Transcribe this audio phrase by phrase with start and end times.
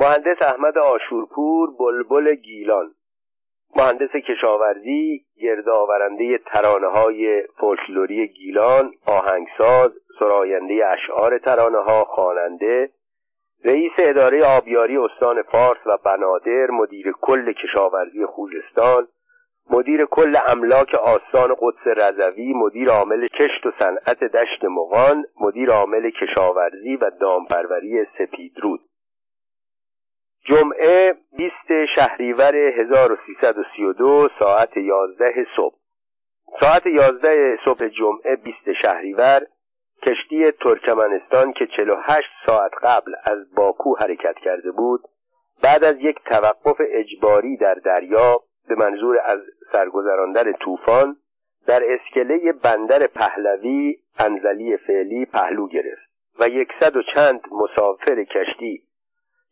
[0.00, 2.94] مهندس احمد آشورپور بلبل گیلان.
[3.76, 12.90] مهندس کشاورزی گردآورنده ترانه های فولکلوری گیلان آهنگساز سراینده اشعار ترانه ها خواننده
[13.64, 19.08] رئیس اداره آبیاری استان فارس و بنادر مدیر کل کشاورزی خوزستان
[19.70, 26.10] مدیر کل املاک آستان قدس رضوی مدیر عامل کشت و صنعت دشت مغان مدیر عامل
[26.10, 28.80] کشاورزی و دامپروری سپیدرود.
[30.44, 31.52] جمعه 20
[31.94, 35.74] شهریور 1332 ساعت 11 صبح.
[36.60, 39.40] ساعت 11 صبح جمعه 20 شهریور
[40.02, 45.00] کشتی ترکمنستان که 48 ساعت قبل از باکو حرکت کرده بود
[45.62, 49.40] بعد از یک توقف اجباری در دریا به منظور از
[49.72, 51.16] سرگذراندن طوفان
[51.66, 56.08] در اسکله بندر پهلوی انزلی فعلی پهلو گرفت
[56.40, 58.82] و یکصد و چند مسافر کشتی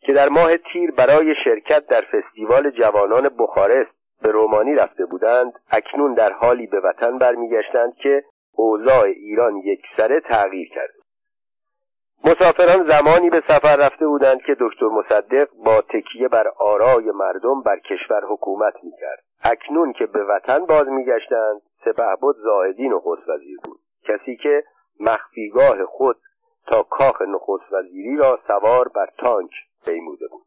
[0.06, 3.90] که در ماه تیر برای شرکت در فستیوال جوانان بخارست
[4.22, 10.68] به رومانی رفته بودند اکنون در حالی به وطن برمیگشتند که اوضاع ایران یکسره تغییر
[10.68, 10.92] کرده
[12.24, 17.78] مسافران زمانی به سفر رفته بودند که دکتر مصدق با تکیه بر آرای مردم بر
[17.78, 19.22] کشور حکومت می‌کرد.
[19.44, 23.80] اکنون که به وطن باز میگشتند سپهبد زاهدین نخست وزیر بود.
[24.04, 24.64] کسی که
[25.00, 26.16] مخفیگاه خود
[26.66, 29.50] تا کاخ نخست وزیری را سوار بر تانک
[29.86, 30.46] پیموده بود.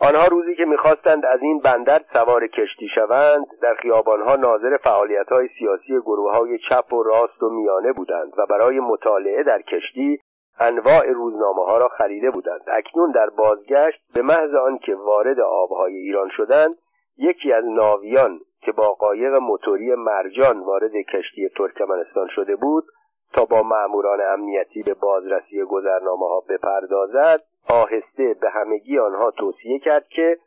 [0.00, 6.00] آنها روزی که می‌خواستند از این بندر سوار کشتی شوند در خیابانها ناظر فعالیتهای سیاسی
[6.00, 10.20] گروه های چپ و راست و میانه بودند و برای مطالعه در کشتی
[10.60, 12.60] انواع روزنامه ها را خریده بودند.
[12.72, 16.76] اکنون در بازگشت به محض آنکه وارد آبهای ایران شدند
[17.18, 22.84] یکی از ناویان که با قایق موتوری مرجان وارد کشتی ترکمنستان شده بود
[23.32, 30.08] تا با مأموران امنیتی به بازرسی گذرنامه ها بپردازد آهسته به همگی آنها توصیه کرد
[30.08, 30.38] که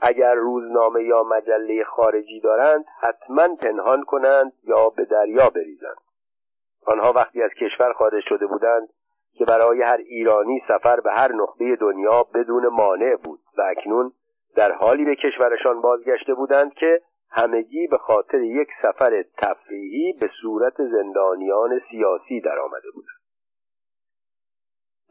[0.00, 5.96] اگر روزنامه یا مجله خارجی دارند حتما پنهان کنند یا به دریا بریزند.
[6.86, 8.88] آنها وقتی از کشور خارج شده بودند
[9.34, 14.12] که برای هر ایرانی سفر به هر نقطه دنیا بدون مانع بود و اکنون
[14.56, 17.00] در حالی به کشورشان بازگشته بودند که
[17.32, 23.22] همگی به خاطر یک سفر تفریحی به صورت زندانیان سیاسی درآمده بودند.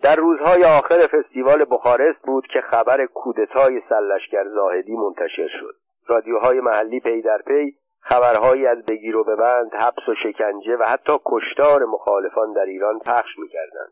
[0.03, 5.75] در روزهای آخر فستیوال بخارست بود که خبر کودتای سلشگر زاهدی منتشر شد.
[6.07, 11.13] رادیوهای محلی پی در پی خبرهایی از بگیر و ببند حبس و شکنجه و حتی
[11.25, 13.91] کشتار مخالفان در ایران پخش می‌کردند.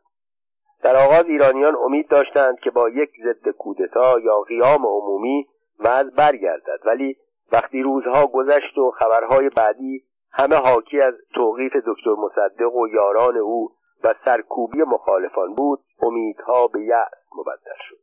[0.84, 5.48] در آغاز ایرانیان امید داشتند که با یک ضد کودتا یا قیام عمومی
[5.80, 7.18] وضع برگردد ولی
[7.52, 13.72] وقتی روزها گذشت و خبرهای بعدی همه حاکی از توقیف دکتر مصدق و یاران او
[14.04, 17.98] و سرکوبی مخالفان بود امیدها به یأس مبدل شد.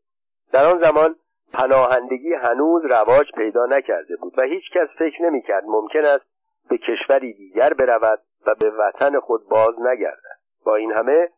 [0.52, 1.16] در آن زمان
[1.52, 6.26] پناهندگی هنوز رواج پیدا نکرده بود و هیچ کس فکر نمی‌کرد ممکن است
[6.68, 10.36] به کشوری دیگر برود و به وطن خود باز نگردد.
[10.64, 11.28] با این همه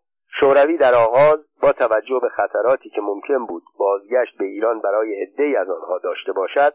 [0.40, 5.56] شوروی در آغاز با توجه به خطراتی که ممکن بود بازگشت به ایران برای عدهای
[5.56, 6.74] از آنها داشته باشد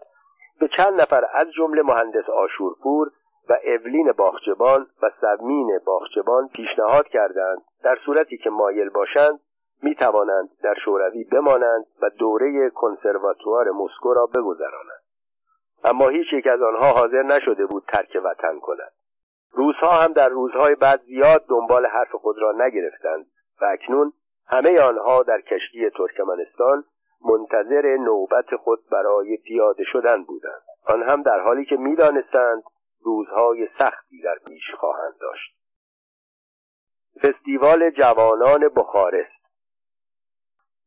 [0.59, 3.11] به چند نفر از جمله مهندس آشورپور
[3.49, 9.39] و اولین باخچبان و سبمین باخچبان پیشنهاد کردند در صورتی که مایل باشند
[9.83, 15.03] می توانند در شوروی بمانند و دوره کنسرواتوار مسکو را بگذرانند.
[15.83, 18.91] اما هیچ یک از آنها حاضر نشده بود ترک وطن کند.
[19.51, 23.25] روزها هم در روزهای بعد زیاد دنبال حرف خود را نگرفتند
[23.61, 24.13] و اکنون
[24.47, 26.83] همه آنها در کشتی ترکمنستان
[27.25, 30.61] منتظر نوبت خود برای پیاده شدن بودند.
[30.85, 32.63] آن هم در حالی که می‌دانستند
[33.03, 35.55] روزهای سختی در پیش خواهند داشت.
[37.21, 39.43] فستیوال جوانان بخارست.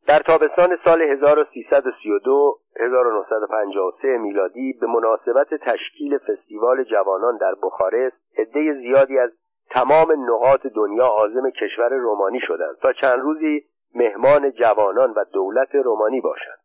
[0.07, 9.19] در تابستان سال 1332 1953 میلادی به مناسبت تشکیل فستیوال جوانان در بخارست عده زیادی
[9.19, 9.31] از
[9.71, 12.77] تمام نقاط دنیا عازم کشور رومانی شدند.
[12.83, 13.65] تا چند روزی
[13.97, 16.59] مهمان جوانان و دولت رومانی باشند.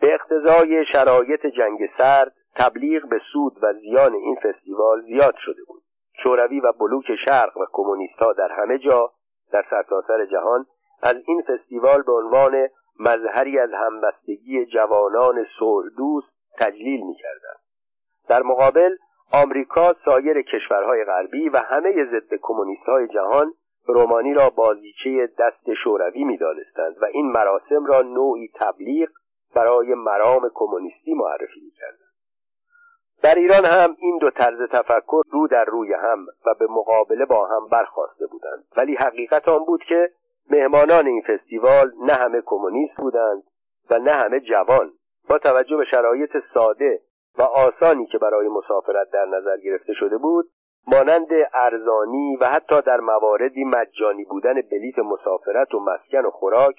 [0.00, 5.82] به اقتضای شرایط جنگ سرد تبلیغ به سود و زیان این فستیوال زیاد شده بود.
[6.22, 9.10] شوروی و بلوک شرق و کمونیست ها در همه جا
[9.52, 10.66] در سرتاسر جهان
[11.02, 12.68] از این فستیوال به عنوان
[13.00, 16.28] مظهری از همبستگی جوانان صلح دوست
[16.58, 17.60] تجلیل می‌کردند.
[18.28, 18.96] در مقابل
[19.32, 23.54] آمریکا سایر کشورهای غربی و همه ضد کمونیست های جهان
[23.86, 29.08] رومانی را بازیچه دست شوروی می‌دانستند و این مراسم را نوعی تبلیغ
[29.54, 32.12] برای مرام کمونیستی معرفی می‌کردند.
[33.22, 37.46] در ایران هم این دو طرز تفکر رو در روی هم و به مقابله با
[37.46, 38.64] هم برخواسته بودند.
[38.76, 40.10] ولی حقیقت آن بود که
[40.50, 43.42] مهمانان این فستیوال نه همه کمونیست بودند
[43.90, 44.92] و نه همه جوان.
[45.28, 47.00] با توجه به شرایط ساده
[47.38, 50.46] و آسانی که برای مسافرت در نظر گرفته شده بود
[50.86, 56.76] مانند ارزانی و حتی در مواردی مجانی بودن بلیت مسافرت و مسکن و خوراک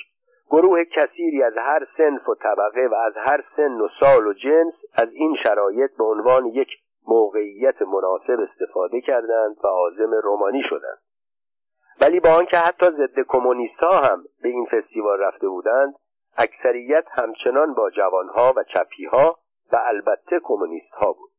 [0.49, 4.73] گروه کثیری از هر سنف و طبقه و از هر سن و سال و جنس
[4.95, 6.69] از این شرایط به عنوان یک
[7.07, 10.97] موقعیت مناسب استفاده کردند و عازم رومانی شدند.
[12.01, 15.95] ولی با آنکه حتی ضد کمونیست ها هم به این فستیوال رفته بودند
[16.37, 19.37] اکثریت همچنان با جوانها و چپیها
[19.71, 21.29] و البته کمونیست ها بود.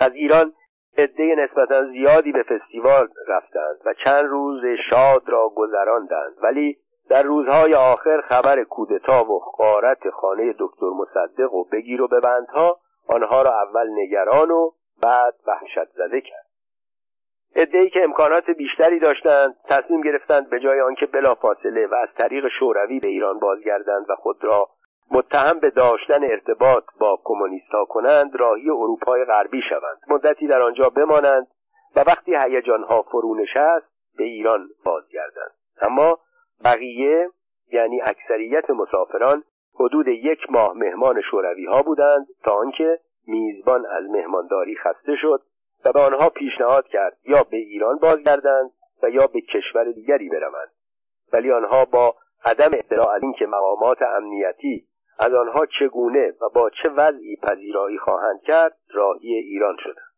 [0.00, 0.52] از ایران
[0.98, 6.34] عده نسبتا زیادی به فستیوال رفتند و چند روز شاد را گذراندند.
[6.42, 6.76] ولی
[7.08, 13.42] در روزهای آخر خبر کودتا و غارت خانه دکتر مصدق و بگیر و ببندها آنها
[13.42, 14.70] را اول نگران و
[15.02, 16.46] بعد وحشت زده کرد.
[17.54, 23.00] ادهی که امکانات بیشتری داشتند تصمیم گرفتند به جای آنکه بلافاصله و از طریق شوروی
[23.00, 24.68] به ایران بازگردند و خود را
[25.12, 29.98] متهم به داشتن ارتباط با کمونیستها کنند راهی اروپای غربی شوند.
[30.08, 31.46] مدتی در آنجا بمانند
[31.96, 33.86] و وقتی هیجانها فرو نشست
[34.16, 35.52] به ایران بازگردند.
[35.80, 36.18] اما
[36.64, 37.30] بقیه
[37.72, 39.44] یعنی اکثریت مسافران
[39.74, 45.42] حدود یک ماه مهمان شوروی ها بودند تا آنکه میزبان از مهمانداری خسته شد
[45.84, 48.70] و به آنها پیشنهاد کرد یا به ایران بازگردند
[49.02, 50.70] و یا به کشور دیگری بروند.
[51.32, 54.86] ولی آنها با عدم اطلاع از اینکه مقامات امنیتی
[55.18, 60.12] از آنها چگونه و با چه وضعی پذیرایی خواهند کرد راهی ایران شدند.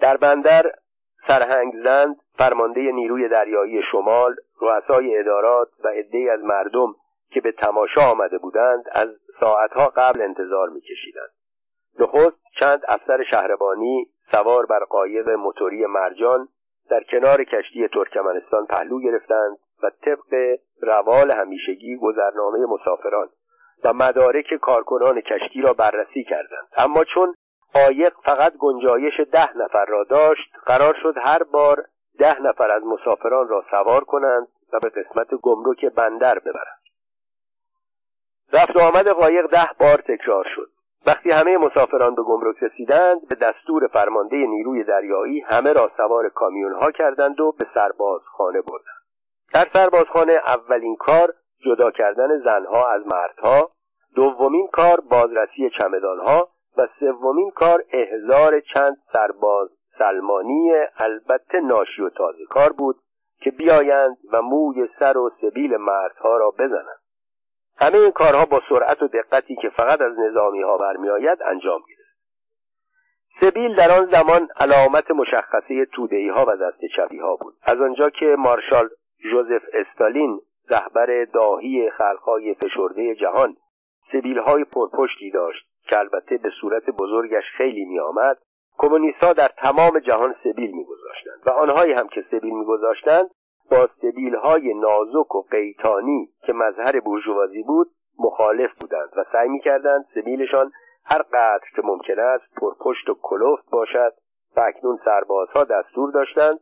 [0.00, 0.72] در بندر
[1.28, 6.94] سرهنگ زند فرمانده نیروی دریایی شمال رؤسای ادارات و عدهای از مردم
[7.30, 9.08] که به تماشا آمده بودند از
[9.40, 11.30] ساعتها قبل انتظار میکشیدند.
[11.98, 16.48] نخست چند افسر شهربانی سوار بر قایق موتوری مرجان
[16.90, 23.28] در کنار کشتی ترکمنستان پهلو گرفتند و طبق روال همیشگی گذرنامه مسافران
[23.84, 26.68] و مدارک کارکنان کشتی را بررسی کردند.
[26.76, 27.34] اما چون
[27.74, 31.84] قایق فقط گنجایش ده نفر را داشت قرار شد هر بار
[32.18, 36.82] ده نفر از مسافران را سوار کنند و به قسمت گمرک بندر ببرند.
[38.52, 40.68] رفت و آمد قایق ده بار تکرار شد.
[41.06, 46.72] وقتی همه مسافران به گمرک رسیدند به دستور فرمانده نیروی دریایی همه را سوار کامیون
[46.72, 49.01] ها کردند و به سربازخانه بردند.
[49.54, 51.34] در سربازخانه اولین کار
[51.64, 53.70] جدا کردن زنها از مردها
[54.14, 59.68] دومین کار بازرسی چمدانها و سومین کار احضار چند سرباز
[59.98, 62.96] سلمانی البته ناشی و تازه کار بود
[63.40, 67.02] که بیایند و موی سر و سبیل مردها را بزنند.
[67.78, 72.02] همه این کارها با سرعت و دقتی که فقط از نظامی ها برمیآید انجام گرفت
[73.40, 77.54] سبیل در آن زمان علامت مشخصه تودهی ها و دست چپی ها بود.
[77.62, 78.88] از آنجا که مارشال
[79.30, 80.40] جوزف استالین
[80.70, 83.56] رهبر داهی خلقهای فشرده جهان
[84.12, 88.38] سبیل های پرپشتی داشت که البته به صورت بزرگش خیلی می آمد
[88.78, 93.30] کمونیستها در تمام جهان سبیل میگذاشتند و آنهایی هم که سبیل میگذاشتند
[93.70, 100.04] با سبیل های نازک و قیتانی که مظهر بورژوازی بود مخالف بودند و سعی می‌کردند
[100.14, 100.72] سبیلشان
[101.04, 104.12] هر قدر که ممکن است پرپشت و کلفت باشد
[104.56, 106.58] و اکنون سربازها دستور داشتند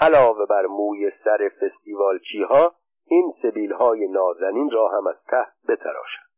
[0.00, 2.74] علاوه بر موی سر فستیوالچی ها
[3.06, 6.30] این سبیل های نازنین را هم از ته بتراشند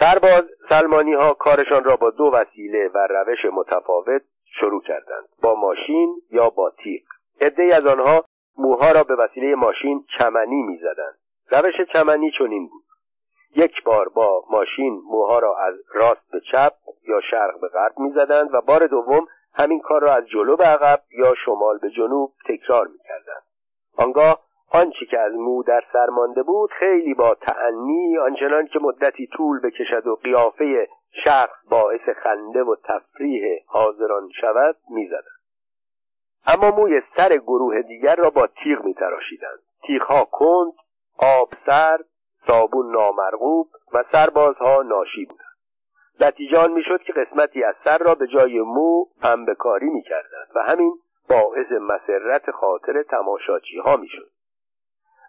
[0.00, 4.22] سرباز سلمانی ها کارشان را با دو وسیله و روش متفاوت
[4.60, 5.28] شروع کردند.
[5.42, 7.02] با ماشین یا با تیغ.
[7.40, 8.24] عدهای از آنها
[8.58, 11.18] موها را به وسیله ماشین چمنی می‌زدند.
[11.50, 12.84] روش چمنی چنین بود.
[13.56, 16.72] یک بار با ماشین موها را از راست به چپ
[17.08, 21.00] یا شرق به غرب می‌زدند و بار دوم همین کار را از جلو به عقب
[21.18, 23.42] یا شمال به جنوب تکرار می‌کردند.
[23.96, 24.40] آنگاه
[24.70, 29.60] آنچه که از مو در سر مانده بود خیلی با تعنی آنچنان که مدتی طول
[29.60, 30.88] بکشد و قیافه
[31.24, 35.42] شخص باعث خنده و تفریح حاضران شود می‌زدند.
[36.46, 39.58] اما موی سر گروه دیگر را با تیغ میتراشیدند.
[39.86, 40.72] تیغها کند
[41.18, 42.04] آب سرد
[42.46, 45.41] صابون نامرغوب و سربازها ناشی بودند.
[46.22, 50.94] نتیجه می‌شد که قسمتی از سر را به جای مو پنبه کاری می‌کردند و همین
[51.28, 54.30] باعث مسرت خاطر تماشاچی ها می‌شد.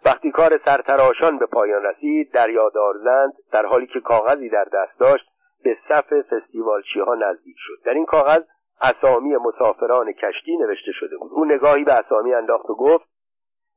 [0.05, 5.25] وقتی کار سرتراشان به پایان رسید دریادارزند در حالی که کاغذی در دست داشت
[5.63, 7.85] به صف فستیوالچی ها نزدیک شد.
[7.85, 8.43] در این کاغذ
[8.81, 11.31] اسامی مسافران کشتی نوشته شده بود.
[11.33, 13.05] او نگاهی به اسامی انداخت و گفت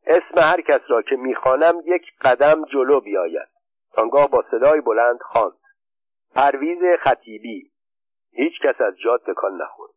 [0.06, 3.48] اسم هر کس را که می‌خوانم یک قدم جلو بیاید.
[3.96, 5.52] آنگاه با صدای بلند خواند
[6.36, 7.70] پرویز خطیبی.
[8.32, 9.92] هیچ کس از جا تکان نخورد.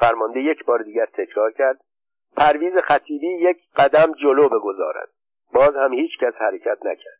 [0.00, 1.80] فرمانده یک بار دیگر تکرار کرد
[2.36, 5.08] پرویز خطیبی یک قدم جلو بگذارد.
[5.54, 7.18] باز هم هیچ کس حرکت نکرد.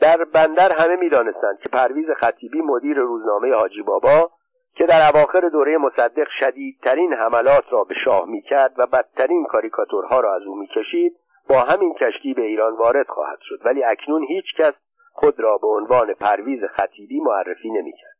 [0.00, 4.30] در بندر همه می‌دانستند که پرویز خطیبی مدیر روزنامه حاجی بابا
[4.74, 10.34] که در اواخر دوره مصدق شدیدترین حملات را به شاه می‌کرد و بدترین کاریکاتورها را
[10.34, 11.16] از او می‌کشید
[11.48, 13.60] با همین کشتی به ایران وارد خواهد شد.
[13.64, 14.74] ولی اکنون هیچ کس
[15.16, 18.16] خود را به عنوان پرویز خطیبی معرفی نمی‌کرد.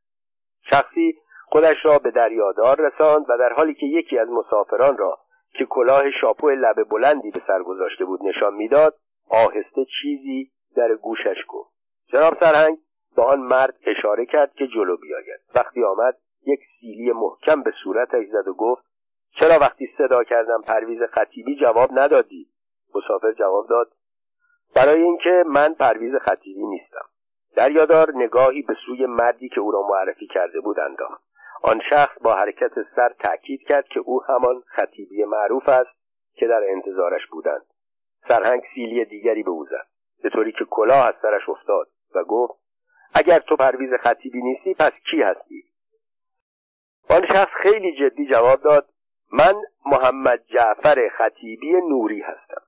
[0.70, 5.18] شخصی خودش را به دریادار رساند و در حالی که یکی از مسافران را
[5.52, 8.94] که کلاه شاپو لبه بلندی به سر گذاشته بود نشان می‌داد
[9.30, 11.70] آهسته چیزی در گوشش گفت.
[12.08, 12.78] جناب سرهنگ
[13.16, 15.40] به آن مرد اشاره کرد که جلو بیاید.
[15.54, 18.82] وقتی آمد یک سیلی محکم به صورتش زد و گفت
[19.40, 22.48] چرا وقتی صدا کردم پرویز خطیبی جواب ندادی؟
[22.94, 23.92] مسافر جواب داد
[24.74, 27.04] برای اینکه من پرویز خطیبی نیستم.
[27.56, 31.22] دریادار نگاهی به سوی مردی که او را معرفی کرده بود انداخت
[31.62, 35.90] آن شخص با حرکت سر تأکید کرد که او همان خطیبی معروف است
[36.34, 37.62] که در انتظارش بودند.
[38.28, 39.86] سرهنگ سیلی دیگری به او زد
[40.22, 42.54] به طوری که کلاه از سرش افتاد و گفت
[43.14, 45.64] اگر تو پرویز خطیبی نیستی پس کی هستی؟
[47.10, 48.88] آن شخص خیلی جدی جواب داد
[49.32, 49.54] من
[49.86, 52.62] محمد جعفر خطیبی نوری هستم.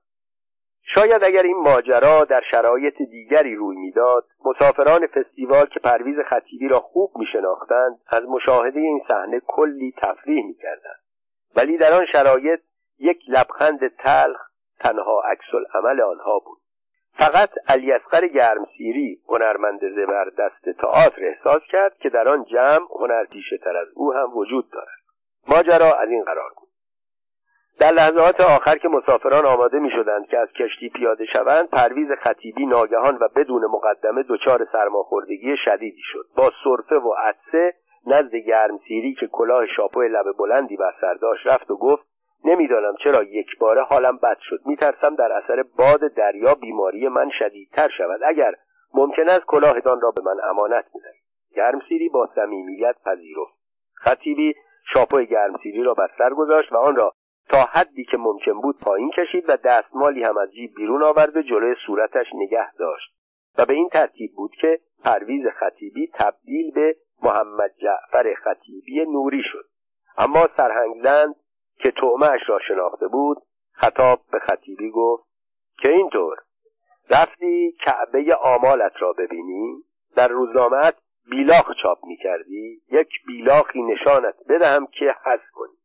[0.95, 6.79] شاید اگر این ماجرا در شرایط دیگری روی می‌داد مسافران فستیوال که پرویز خطیبی را
[6.79, 10.99] خوب میشناختند از مشاهده این صحنه کلی تفریح می‌کردند.
[11.55, 12.59] ولی در آن شرایط
[12.99, 14.39] یک لبخند تلخ
[14.79, 16.59] تنها عکس عمل آنها بود.
[17.19, 23.77] فقط علی اصغر گرمسیری هنرمند زبردست تئاتر احساس کرد که در آن جمع هنرپیشه تر
[23.77, 24.99] از او هم وجود دارد.
[25.47, 26.68] ماجرا از این قرار بود.
[27.79, 32.65] در لحظات آخر که مسافران آماده می شدند که از کشتی پیاده شوند پرویز خطیبی
[32.65, 36.25] ناگهان و بدون مقدمه دچار سرماخوردگی شدیدی شد.
[36.37, 37.73] با صرفه و عدسه
[38.07, 42.03] نزد گرمسیری که کلاه شاپو لب بلندی بر سر داشت رفت و گفت
[42.45, 44.59] نمی‌دانم چرا یک باره حالم بد شد.
[44.65, 48.19] میترسم در اثر باد دریا بیماری من شدیدتر شود.
[48.23, 48.53] اگر
[48.93, 51.23] ممکن است کلاهتان را به من امانت بدهید.
[51.55, 53.59] گرمسیری با صمیمیت پذیرفت.
[53.93, 54.53] خطیبی
[54.93, 57.13] شاپو گرمسیری را بر سر گذاشت و آن را
[57.49, 61.41] تا حدی که ممکن بود پایین کشید و دستمالی هم از جیب بیرون آورد و
[61.41, 63.13] جلوی صورتش نگه داشت.
[63.57, 69.65] و به این ترتیب بود که پرویز خطیبی تبدیل به محمد جعفر خطیبی نوری شد.
[70.17, 71.35] اما سرهنگزند
[71.77, 73.37] که اش را شناخته بود
[73.71, 75.23] خطاب به خطیبی گفت
[75.81, 76.37] که اینطور
[77.11, 79.83] رفتی کعبه آمالت را ببینی؟
[80.15, 80.95] در روزنامت
[81.29, 85.78] بیلاخ چاپ می کردی یک بیلاخی نشانت بدهم که حس کنی.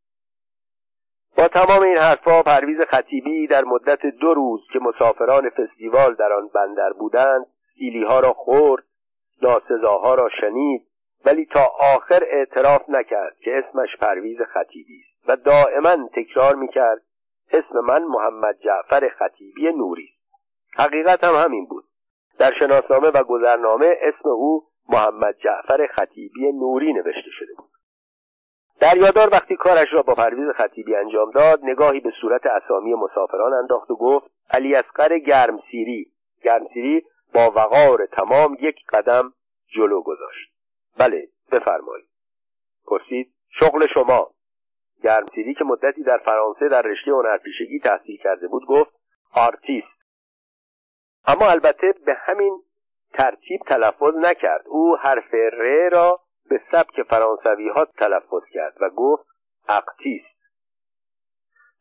[1.36, 6.48] با تمام این حرفها پرویز خطیبی در مدت دو روز که مسافران فستیوال در آن
[6.54, 7.46] بندر بودند
[7.78, 8.84] سیلیها را خورد
[9.42, 10.86] ناسزاها را شنید
[11.24, 17.02] ولی تا آخر اعتراف نکرد که اسمش پرویز خطیبی است و دائما تکرار می‌کرد
[17.52, 20.08] اسم من محمد جعفر خطیبی نوری
[20.78, 21.84] حقیقت هم همین بود.
[22.38, 27.63] در شناسنامه و گذرنامه اسم او محمد جعفر خطیبی نوری نوشته شده بود.
[28.84, 33.90] دریادار وقتی کارش را با پرویز خطیبی انجام داد نگاهی به صورت اسامی مسافران انداخت
[33.90, 36.06] و گفت علی اسقر گرمسیری.
[36.42, 37.02] گرمسیری
[37.34, 39.32] با وقار تمام یک قدم
[39.76, 40.52] جلو گذاشت.
[40.98, 42.06] بله بفرمایید.
[42.86, 44.30] پرسید شغل شما؟
[45.02, 48.90] گرمسیری که مدتی در فرانسه در رشته هنرپیشگی تحصیل کرده بود گفت
[49.34, 49.98] آرتیست.
[51.26, 52.62] اما البته به همین
[53.12, 54.64] ترتیب تلفظ نکرد.
[54.66, 59.26] او حرف ر را به سبک فرانسوی ها تلفظ کرد و گفت
[59.68, 60.34] اقتیست.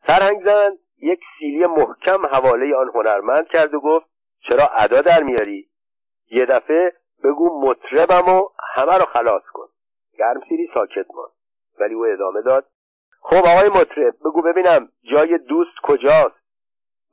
[0.06, 4.06] سرهنگ زن یک سیلی محکم حواله آن هنرمند کرد و گفت
[4.48, 5.68] چرا ادا در میاری؟
[6.30, 6.92] یه دفعه
[7.24, 9.68] بگو مطربم و همه رو خلاص کن.
[10.18, 11.32] گرمسیری ساکت ماند.
[11.80, 12.66] ولی او ادامه داد
[13.20, 16.44] خب آقای مطرب بگو ببینم جای دوست کجاست؟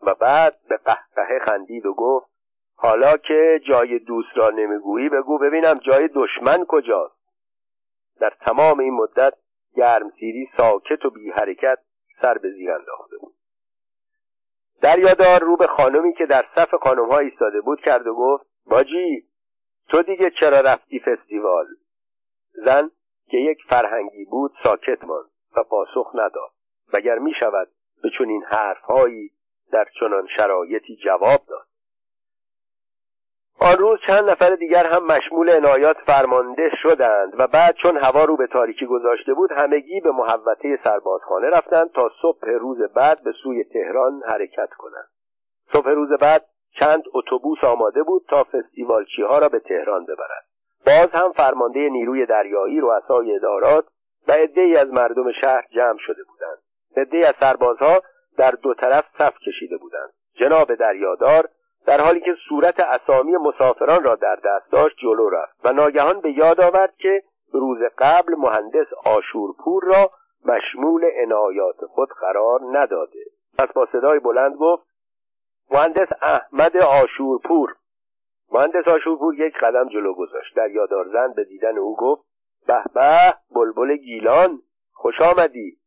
[0.02, 2.28] و بعد به قهقه خندید و گفت
[2.76, 7.21] حالا که جای دوست را نمی‌گویی بگو ببینم جای دشمن کجاست.
[8.22, 9.34] در تمام این مدت
[9.76, 11.78] گرمسیری ساکت و بی حرکت
[12.22, 13.34] سر به زیر انداخته بود.
[14.82, 19.28] دریادار رو به خانمی که در صف خانمها ایستاده بود کرد و گفت باجی
[19.90, 21.66] تو دیگه چرا رفتی فستیوال؟
[22.52, 22.92] زن
[23.30, 26.52] که یک فرهنگی بود ساکت ماند و پاسخ نداد.
[26.94, 27.68] مگر می شود
[28.04, 29.32] به چنین حرفهایی
[29.72, 31.68] در چنان شرایطی جواب داد؟
[33.64, 38.38] آن روز چند نفر دیگر هم مشمول عنایات فرمانده شدند و بعد چون هوا رو
[38.38, 43.64] به تاریکی گذاشته بود همگی به محوطه سربازخانه رفتند تا صبح روز بعد به سوی
[43.64, 45.08] تهران حرکت کنند.
[45.74, 46.46] صبح روز بعد
[46.80, 50.46] چند اتوبوس آماده بود تا فستیوالچی ها را به تهران ببرد
[50.86, 53.86] باز هم فرمانده نیروی دریایی رؤسای ادارات
[54.28, 56.58] و عدهای از مردم شهر جمع شده بودند.
[56.98, 58.02] عدهای از سربازها
[58.38, 60.10] در دو طرف صف کشیده بودند.
[60.36, 61.50] جناب دریادار
[61.86, 66.32] در حالی که صورت اسامی مسافران را در دست داشت جلو رفت و ناگهان به
[66.32, 67.24] یاد آورد که
[67.54, 70.12] روز قبل مهندس آشورپور را
[70.46, 73.20] مشمول عنایات خود قرار نداده.
[73.58, 74.84] پس با صدای بلند گفت
[75.72, 77.76] مهندس احمد آشورپور.
[78.52, 80.56] مهندس آشورپور یک قدم جلو گذاشت.
[80.56, 82.24] در یادارزن به دیدن او گفت
[82.68, 84.62] به به بلبل گیلان
[84.94, 85.78] خوش آمدی.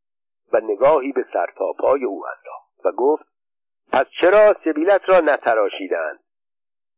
[0.52, 3.24] و نگاهی به سرتاپای او انداخت و گفت
[3.92, 6.18] پس چرا سبیلت را نتراشیدند؟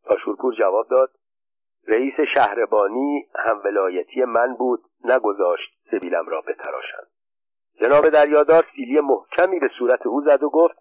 [0.07, 1.11] آشورپور جواب داد
[1.89, 7.07] رئیس شهربانی هم ولایتی من بود نگذاشت سبیلم را بتراشند.
[7.81, 10.77] جناب دریادار سیلی محکمی به صورت او زد و گفت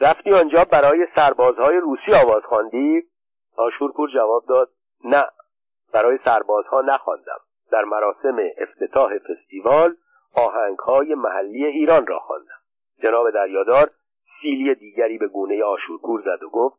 [0.00, 3.02] رفتی آنجا برای سربازهای روسی آواز خواندی؟
[3.56, 4.70] آشورپور جواب داد
[5.04, 5.24] نه
[5.92, 7.40] برای سربازها نخواندم.
[7.72, 9.96] در مراسم افتتاح فستیوال
[10.34, 12.58] آهنگهای محلی ایران را خواندم.
[13.02, 13.90] جناب دریادار
[14.40, 16.76] سیلی دیگری به گونه آشورپور زد و گفت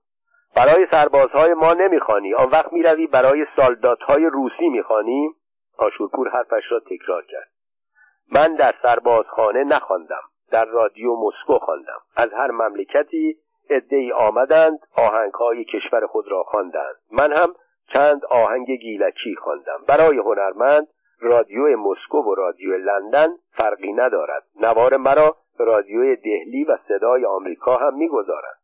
[0.56, 5.30] برای سربازهای ما نمی‌خوانی آن وقت می‌روی برای سالداتهای روسی می‌خوانی؟
[5.78, 7.50] آشورپور حرفش را تکرار کرد.
[8.32, 12.02] من در سربازخانه نخواندم در رادیو مسکو خواندم.
[12.16, 13.38] از هر مملکتی
[13.70, 16.96] عدهای آمدند آهنگهای کشور خود را خواندند.
[17.12, 17.56] من هم
[17.94, 19.84] چند آهنگ گیلکی خواندم.
[19.88, 20.88] برای هنرمند
[21.22, 24.44] رادیو مسکو و رادیو لندن فرقی ندارد.
[24.62, 28.60] نوار مرا رادیوی دهلی و صدای آمریکا هم می‌گذارند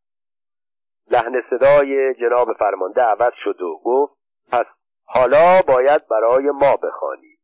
[1.11, 4.13] لحن صدای جناب فرمانده عوض شد و گفت
[4.51, 4.65] پس
[5.05, 7.35] حالا باید برای ما بخوانی.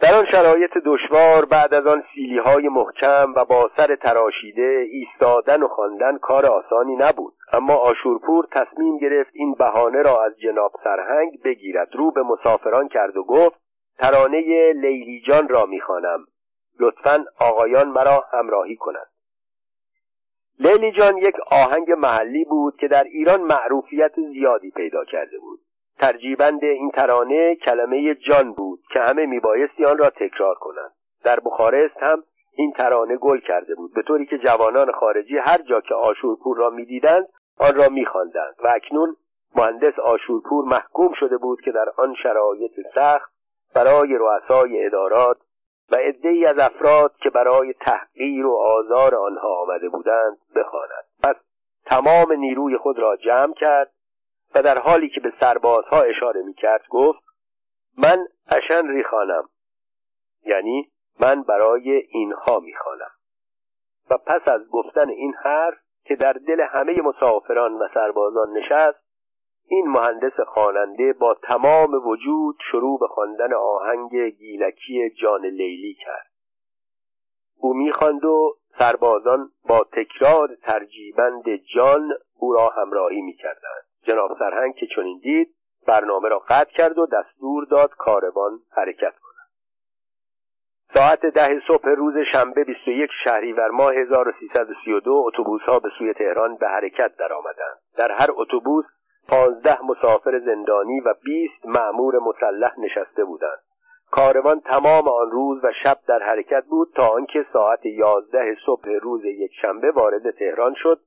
[0.00, 5.62] در آن شرایط دشوار بعد از آن سیلی های محکم و با سر تراشیده ایستادن
[5.62, 7.34] و خواندن کار آسانی نبود.
[7.52, 11.88] اما آشورپور تصمیم گرفت این بهانه را از جناب سرهنگ بگیرد.
[11.94, 13.60] رو به مسافران کرد و گفت
[13.98, 16.26] ترانه لیلی جان را می‌خوانم.
[16.80, 19.06] لطفا آقایان مرا همراهی کنند.
[20.60, 25.60] لیلی جان یک آهنگ محلی بود که در ایران معروفیت زیادی پیدا کرده بود.
[26.00, 30.92] ترجیبند این ترانه کلمه جان بود که همه میبایستی آن را تکرار کنند.
[31.24, 32.24] در بخارست هم
[32.56, 36.70] این ترانه گل کرده بود به طوری که جوانان خارجی هر جا که آشورپور را
[36.70, 38.54] می‌دیدند آن را میخواندند.
[38.64, 39.16] و اکنون
[39.56, 43.32] مهندس آشورپور محکوم شده بود که در آن شرایط سخت
[43.74, 45.36] برای رؤسای ادارات
[45.90, 51.04] و عدهای از افراد که برای تحقیر و آزار آنها آمده بودند بخواند.
[51.22, 51.36] پس
[51.86, 53.92] تمام نیروی خود را جمع کرد
[54.54, 57.22] و در حالی که به سربازها اشاره می کرد گفت
[57.98, 59.48] من اشن ریخانم
[60.46, 63.10] یعنی من برای اینها می‌خوانم.
[64.10, 69.07] و پس از گفتن این حرف که در دل همه مسافران و سربازان نشست
[69.70, 76.26] این مهندس خواننده با تمام وجود شروع به خواندن آهنگ گیلکی جان لیلی کرد.
[77.56, 83.84] او می‌خواند و سربازان با تکرار ترجیبند جان او را همراهی می‌کردند.
[84.02, 85.54] جناب سرهنگ که چنین دید
[85.86, 89.48] برنامه را قطع کرد و دستور داد کاروان حرکت کند.
[90.94, 96.68] ساعت ده صبح روز شنبه 21 شهریور ماه 1332 اتوبوس ها به سوی تهران به
[96.68, 97.78] حرکت درآمدند.
[97.96, 98.84] در هر اتوبوس
[99.28, 103.58] پانزده مسافر زندانی و بیست معمور مسلح نشسته بودند.
[104.10, 109.24] کاروان تمام آن روز و شب در حرکت بود تا آنکه ساعت یازده صبح روز
[109.24, 111.00] یک شنبه وارد تهران شد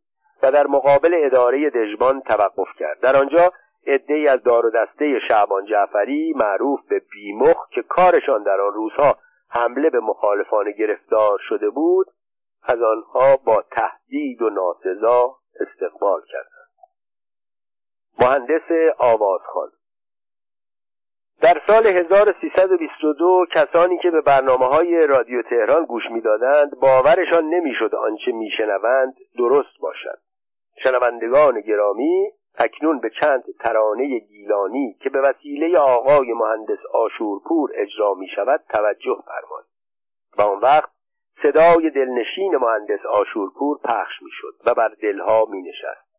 [0.44, 3.00] و در مقابل اداره دژبان توقف کرد.
[3.00, 3.52] در آنجا
[3.88, 9.18] عدهای از دار و دسته شعبان جعفری معروف به بیمخ که کارشان در آن روزها
[9.50, 12.08] حمله به مخالفان گرفتار شده بود
[12.64, 16.51] از آنها با تهدید و ناسزا استقبال کردند
[18.19, 19.71] مهندس آوازخان.
[21.41, 28.32] در سال 1322 کسانی که به برنامه های رادیو تهران گوش می‌دادند باورشان نمی‌شد آنچه
[28.32, 30.19] میشنوند درست باشد.
[30.84, 38.28] شنوندگان گرامی اکنون به چند ترانه گیلانی که به وسیله آقای مهندس آشورپور اجرا می
[38.28, 39.71] شود توجه فرمایید.
[40.38, 40.89] و آن وقت
[41.43, 46.11] صدای دلنشین مهندس آشورپور پخش می شد و بر دلها می نشست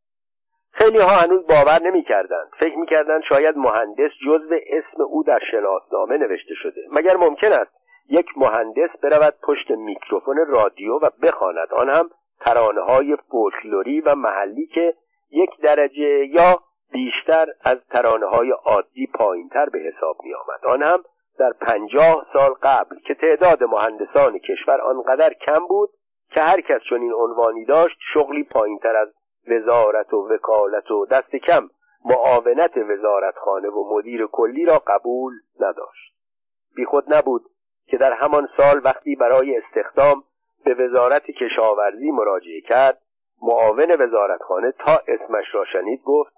[0.73, 5.41] خیلی ها هنوز باور نمی کردند فکر می کردند شاید مهندس جزو اسم او در
[5.51, 6.81] شناسنامه نوشته شده.
[6.91, 7.73] مگر ممکن است
[8.09, 14.67] یک مهندس برود پشت میکروفون رادیو و بخواند؟ آن هم ترانه های فولکلوری و محلی
[14.67, 14.95] که
[15.31, 16.59] یک درجه یا
[16.93, 21.03] بیشتر از ترانه های عادی پایینتر به حساب می آمد آن هم
[21.39, 25.91] در پنجاه سال قبل که تعداد مهندسان کشور آنقدر کم بود
[26.31, 29.09] که هر کس چنین عنوانی داشت شغلی پایینتر از
[29.49, 31.71] وزارت و وکالت و دست کم
[32.05, 36.15] معاونت وزارتخانه و مدیر کلی را قبول نداشت.
[36.75, 37.43] بیخود نبود
[37.87, 40.25] که در همان سال وقتی برای استخدام
[40.65, 43.03] به وزارت کشاورزی مراجعه کرد
[43.43, 46.33] معاون وزارتخانه تا اسمش را شنید گفت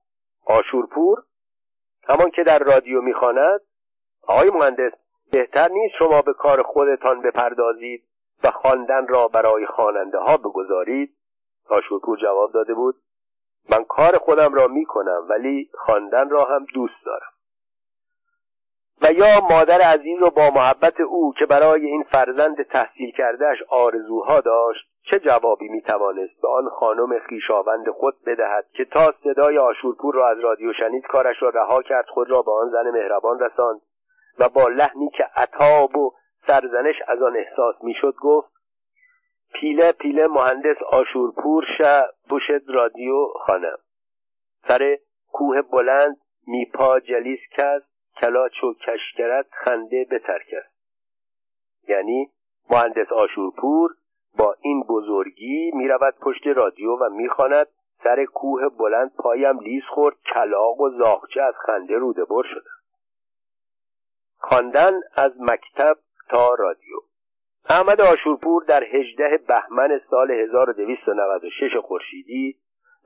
[0.47, 1.19] آشورپور؟
[2.09, 3.61] همان که در رادیو می‌خواند؟
[4.23, 4.93] آقای مهندس
[5.33, 8.05] بهتر نیست شما به کار خودتان بپردازید
[8.45, 11.17] و خواندن را برای خواننده ها بگذارید؟
[11.69, 12.95] آشورپور جواب داده بود
[13.71, 17.31] من کار خودم را می‌کنم ولی خواندن را هم دوست دارم.
[19.03, 24.41] و یا مادر عزیز و با محبت او که برای این فرزند تحصیل کردهش آرزوها
[24.41, 30.29] داشت چه جوابی می‌توانست به آن خانم خیشاوند خود بدهد که تا صدای آشورپور را
[30.29, 33.81] از رادیو شنید کارش را رها کرد خود را به آن زن مهربان رساند
[34.39, 36.13] و با لحنی که عتاب و
[36.47, 38.54] سرزنش از آن احساس می‌شد گفت
[39.55, 43.79] پیله پیله مهندس عاشورپور شه بوشد رادیو خانه
[44.69, 44.99] سر
[45.33, 47.83] کوه بلند میپا جلیس کس
[48.21, 50.67] کلاچ و کشکرت خنده بترکد
[51.89, 52.31] یعنی
[52.71, 53.91] مهندس عاشورپور
[54.39, 57.67] با این بزرگی می‌رود پشت رادیو و می‌خواند
[58.05, 62.71] سر کوه بلند پایم لیز خورد کلاغ و زاغچه از خنده روده بر شده.
[64.39, 65.97] خواندن از مکتب
[66.29, 66.97] تا رادیو.
[67.71, 72.57] احمد آشورپور در هجده بهمن سال 1296 خورشیدی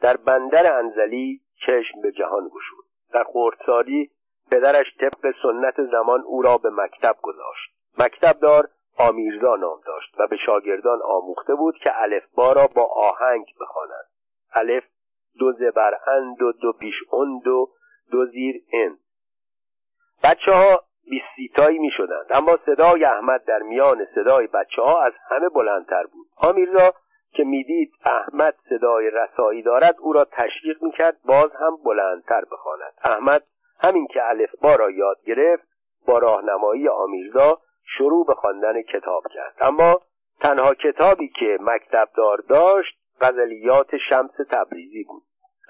[0.00, 4.10] در بندر انزلی چشم به جهان گشود در خردسالی
[4.52, 7.70] پدرش طبق سنت زمان او را به مکتب گذاشت.
[7.98, 8.68] مکتبدار
[8.98, 11.90] آمیرزا نام داشت و به شاگردان آموخته بود که
[12.34, 14.06] با را با آهنگ بخوانند.
[14.52, 14.84] الف
[15.38, 17.70] دو زبر اند و دو پیش اند و
[18.10, 18.98] دو زیر اند.
[20.24, 25.48] بچه ها بیستیتایی می شدند اما صدای احمد در میان صدای بچه ها از همه
[25.48, 26.26] بلندتر بود.
[26.36, 26.92] آمیرزا
[27.32, 32.92] که می‌دید احمد صدای رسایی دارد او را تشویق می‌کرد باز هم بلندتر بخواند.
[33.04, 33.42] احمد
[33.80, 34.20] همین که
[34.62, 35.68] با را یاد گرفت
[36.06, 37.58] با راهنمایی آمیرزا
[37.98, 39.54] شروع به خواندن کتاب کرد.
[39.60, 40.00] اما
[40.40, 45.22] تنها کتابی که مکتبدار داشت غزلیات شمس تبریزی بود.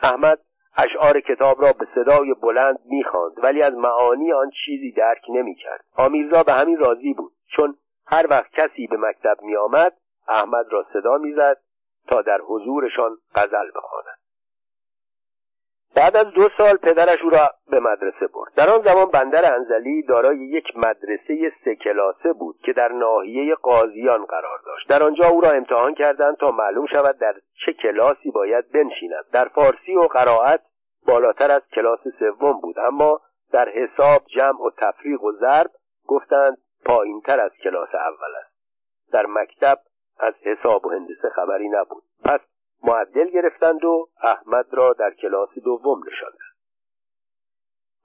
[0.02, 0.38] احمد
[0.78, 5.84] اشعار کتاب را به صدای بلند می‌خواند ولی از معانی آن چیزی درک نمی‌کرد.
[5.96, 9.92] آمیرزا به همین راضی بود چون هر وقت کسی به مکتب میآمد
[10.28, 11.56] احمد را صدا می‌زد
[12.08, 14.17] تا در حضورشان غزل بخواند.
[15.98, 18.54] بعد از دو سال پدرش او را به مدرسه برد.
[18.56, 24.24] در آن زمان بندر انزلی دارای یک مدرسه سه کلاسه بود که در ناحیه قاضیان
[24.24, 24.88] قرار داشت.
[24.88, 27.34] در آنجا او را امتحان کردند تا معلوم شود در
[27.66, 29.24] چه کلاسی باید بنشیند.
[29.32, 30.60] در فارسی و قرائت
[31.06, 33.20] بالاتر از کلاس سوم بود اما
[33.52, 35.70] در حساب جمع و تفریق و ضرب
[36.06, 38.54] گفتند پایینتر از کلاس اول است.
[39.12, 39.78] در مکتب
[40.20, 42.02] از حساب و هندسه خبری نبود.
[42.24, 42.40] پس
[42.82, 46.48] معدل گرفتند و احمد را در کلاس دوم نشاندند.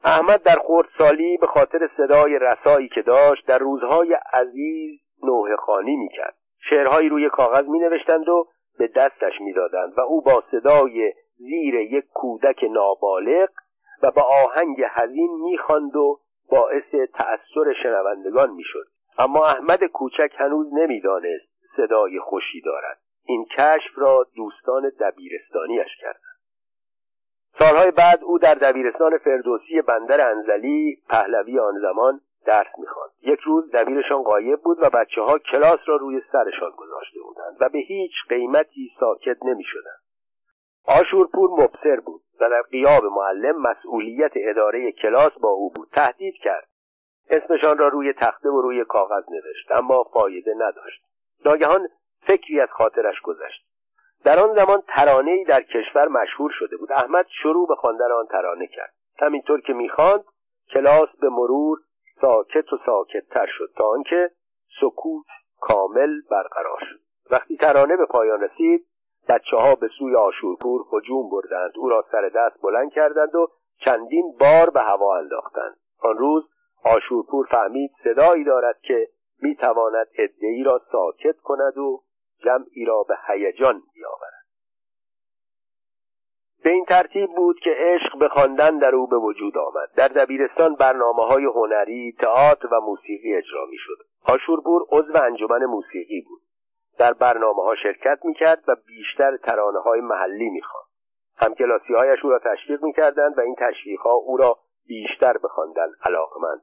[0.03, 0.57] احمد در
[0.97, 6.35] سالی به خاطر صدای رسایی که داشت در روزهای عزیز نوه خانی می‌کرد.
[6.69, 12.05] شعرهایی روی کاغذ می نوشتند و به دستش می‌دادند و او با صدای زیر یک
[12.13, 13.49] کودک نابالغ
[14.03, 18.85] و با آهنگ حزین می‌خواند و باعث تأثیر شنوندگان می‌شد.
[19.17, 21.45] اما احمد کوچک هنوز نمی‌دانست
[21.77, 22.99] صدای خوشی دارد.
[23.25, 26.33] این کشف را دوستان دبیرستانیش کردند.
[27.59, 33.11] سالهای بعد او در دبیرستان فردوسی بندر انزلی پهلوی آن زمان درس می‌خواند.
[33.21, 37.69] یک روز دبیرشان غایب بود و بچه ها کلاس را روی سرشان گذاشته بودند و
[37.69, 40.03] به هیچ قیمتی ساکت نمی‌شدند.
[40.87, 45.87] آشورپور مبصر بود و در قیاب معلم مسئولیت اداره کلاس با او بود.
[45.91, 46.67] تهدید کرد.
[47.29, 51.03] اسمشان را روی تخته و روی کاغذ نوشت اما فایده نداشت.
[51.45, 51.87] ناگهان
[52.27, 53.65] فکری از خاطرش گذشت.
[54.23, 56.91] در آن ترانه ترانهای در کشور مشهور شده بود.
[56.91, 58.93] احمد شروع به خواندن آن ترانه کرد.
[59.19, 60.23] همینطور که می‌خواند
[60.73, 61.77] کلاس به مرور
[62.21, 64.31] ساکت و ساکتتر شد تا آنکه
[64.81, 65.25] سکوت
[65.61, 66.99] کامل برقرار شد.
[67.31, 68.85] وقتی ترانه به پایان رسید
[69.29, 71.71] بچه ها به سوی آشورپور هجوم بردند.
[71.75, 75.75] او را سر دست بلند کردند و چندین بار به هوا انداختند.
[75.99, 76.43] آن روز
[76.85, 79.07] آشورپور فهمید صدایی دارد که
[79.41, 82.03] می‌تواند ادعی را ساکت کند و
[82.43, 84.43] جمعی را به هیجان بیاورد.
[86.63, 89.89] به این ترتیب بود که عشق به خواندن در او به وجود آمد.
[89.95, 93.97] در دبیرستان برنامه های هنری تئاتر و موسیقی اجرا می‌شد.
[94.25, 96.41] آشورپور عضو انجمن موسیقی بود.
[96.97, 100.87] در برنامه ها شرکت می‌کرد و بیشتر ترانه های محلی می‌خواند.
[101.37, 105.87] همکلاسی هایش او را تشویق می‌کردند و این تشویق ها او را بیشتر به خواندن
[106.05, 106.61] علاقمند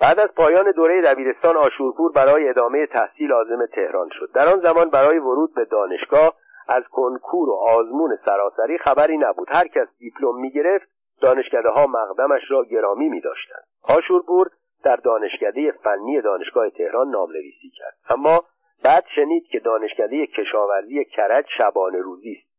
[0.00, 4.32] بعد از پایان دوره دبیرستان آشورپور برای ادامه تحصیل آزم تهران شد.
[4.34, 6.34] در آن زمان برای ورود به دانشگاه
[6.68, 9.48] از کنکور و آزمون سراسری خبری نبود.
[9.50, 10.88] هر کس دیپلم می‌گرفت
[11.20, 14.50] دانشکده ها مقدمش را گرامی می داشتند آشورپور
[14.84, 17.96] در دانشکده فنی دانشگاه تهران نامنویسی کرد.
[18.08, 18.44] اما
[18.84, 22.55] بعد شنید که دانشکده کشاورزی کرج شبانه روزی است.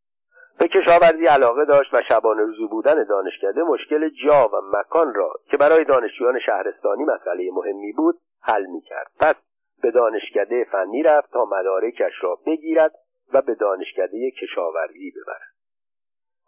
[0.59, 5.57] به کشاورزی علاقه داشت و شبانه روزی بودن دانشکده مشکل جا و مکان را که
[5.57, 9.11] برای دانشجویان شهرستانی مسئله مهمی بود حل می‌کرد.
[9.19, 9.35] پس
[9.81, 12.95] به دانشکده فنی رفت تا مدارکش را بگیرد
[13.33, 15.57] و به دانشکده کشاورزی ببرد.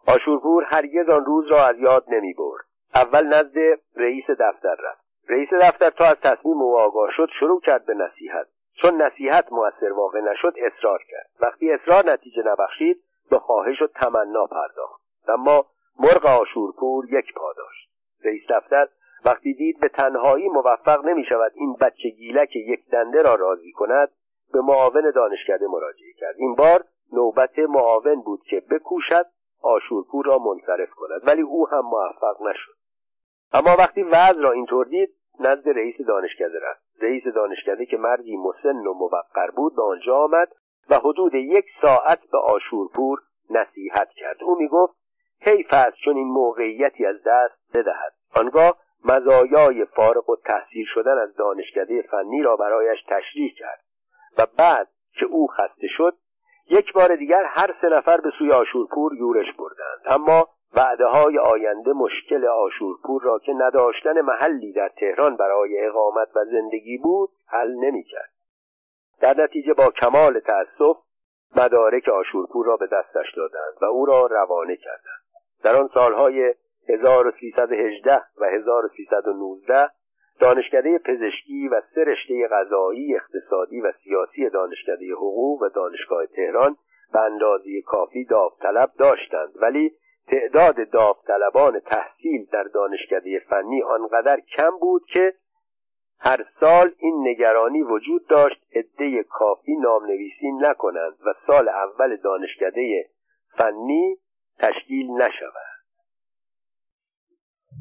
[0.06, 3.58] آشورپور هرگز آن روز را از یاد نمی برد اول نزد
[3.96, 5.04] رئیس دفتر رفت.
[5.28, 8.46] رئیس دفتر تا از تصمیم او آگاه شد شروع کرد به نصیحت.
[8.82, 11.26] چون نصیحت موثر واقع نشد اصرار کرد.
[11.40, 15.02] وقتی اصرار نتیجه نبخشید به خواهش و تمنا پرداخت.
[15.28, 15.66] اما
[15.98, 17.90] مرغ آشورپور یک پا داشت.
[18.24, 18.88] رئیس دفتر
[19.24, 24.08] وقتی دید به تنهایی موفق نمی شود این بچه گیلک یک دنده را راضی کند
[24.52, 26.34] به معاون دانشکده مراجعه کرد.
[26.38, 29.26] این بار نوبت معاون بود که بکوشد
[29.62, 31.20] آشورپور را منصرف کند.
[31.28, 32.76] ولی او هم موفق نشد.
[33.52, 36.82] اما وقتی وضع را اینطور دید نزد رئیس دانشکده رفت.
[37.02, 40.48] رئیس دانشکده که مردی مسن و موقر بود به آنجا آمد
[40.90, 43.18] و حدود یک ساعت به آشورپور
[43.50, 44.42] نصیحت کرد.
[44.42, 44.94] او می‌گفت
[45.42, 51.36] حیف است چون این موقعیتی از دست بدهد؟ آنگاه مزایای فارغ و تحصیل شدن از
[51.36, 53.80] دانشکده فنی را برایش تشریح کرد
[54.38, 56.14] و بعد که او خسته شد
[56.70, 60.00] یک بار دیگر هر سه نفر به سوی آشورپور یورش بردند.
[60.20, 66.44] اما وعده های آینده مشکل آشورپور را که نداشتن محلی در تهران برای اقامت و
[66.44, 68.30] زندگی بود حل نمی‌کرد.
[69.20, 70.96] در نتیجه با کمال تأسف
[71.56, 75.20] مدارک آشورپور را به دستش دادند و او را روانه کردند.
[75.62, 76.54] در آن سالهای
[76.88, 79.90] 1318 و 1319
[80.40, 86.76] دانشکده پزشکی و سه رشته غذایی اقتصادی و سیاسی دانشکده حقوق و دانشگاه تهران
[87.12, 89.52] به اندازه کافی داوطلب داشتند.
[89.56, 89.92] ولی
[90.28, 95.34] تعداد داوطلبان تحصیل در دانشکده فنی آنقدر کم بود که
[96.22, 103.10] هر سال این نگرانی وجود داشت عده کافی نامنویسی نکنند و سال اول دانشکده
[103.58, 104.16] فنی
[104.58, 105.70] تشکیل نشود.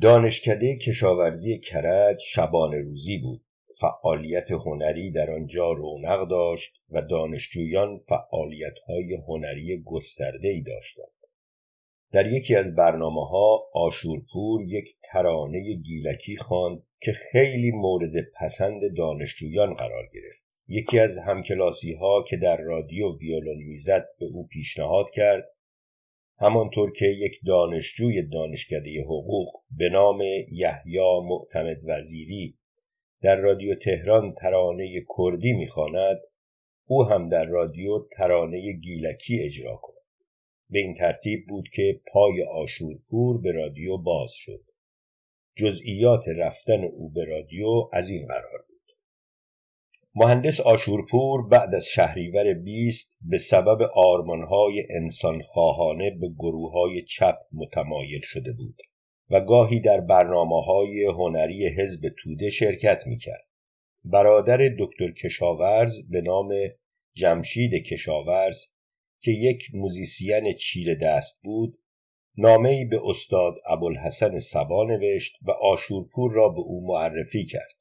[0.01, 3.41] دانشکده کشاورزی کرج شبانه روزی بود.
[3.81, 11.18] فعالیت هنری در آنجا رونق داشت و دانشجویان فعالیت‌های هنری گسترده‌ای داشتند.
[12.11, 19.73] در یکی از برنامه ها آشورپور یک ترانه گیلکی خواند که خیلی مورد پسند دانشجویان
[19.73, 20.43] قرار گرفت.
[20.67, 25.45] یکی از همکلاسی ها که در رادیو ویولون می‌زد به او پیشنهاد کرد
[26.39, 32.57] همانطور که یک دانشجوی دانشکده حقوق به نام یحیی معتمد وزیری
[33.21, 36.19] در رادیو تهران ترانه کردی می‌خواند
[36.87, 39.98] او هم در رادیو ترانه گیلکی اجرا کند.
[40.69, 44.63] به این ترتیب بود که پای آشورپور به رادیو باز شد
[45.55, 48.79] جزئیات رفتن او به رادیو از این قرار بود
[50.15, 58.21] مهندس آشورپور بعد از شهریور بیست به سبب آرمانهای انسانخواهانه به گروه های چپ متمایل
[58.23, 58.75] شده بود
[59.29, 63.47] و گاهی در برنامه های هنری حزب توده شرکت می‌کرد.
[64.03, 66.49] برادر دکتر کشاورز به نام
[67.15, 68.65] جمشید کشاورز
[69.21, 71.79] که یک موزیسین چیره دست بود
[72.37, 77.75] نامهای به استاد ابوالحسن سبا نوشت و آشورپور را به او معرفی کرد.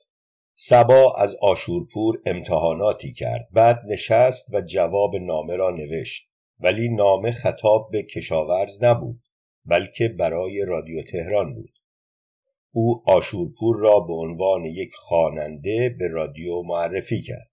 [0.55, 6.29] سبا از آشورپور امتحاناتی کرد بعد نشست و جواب نامه را نوشت.
[6.61, 9.21] ولی نامه خطاب به کشاورز نبود
[9.65, 11.73] بلکه برای رادیو تهران بود.
[12.73, 17.51] او آشورپور را به عنوان یک خواننده به رادیو معرفی کرد.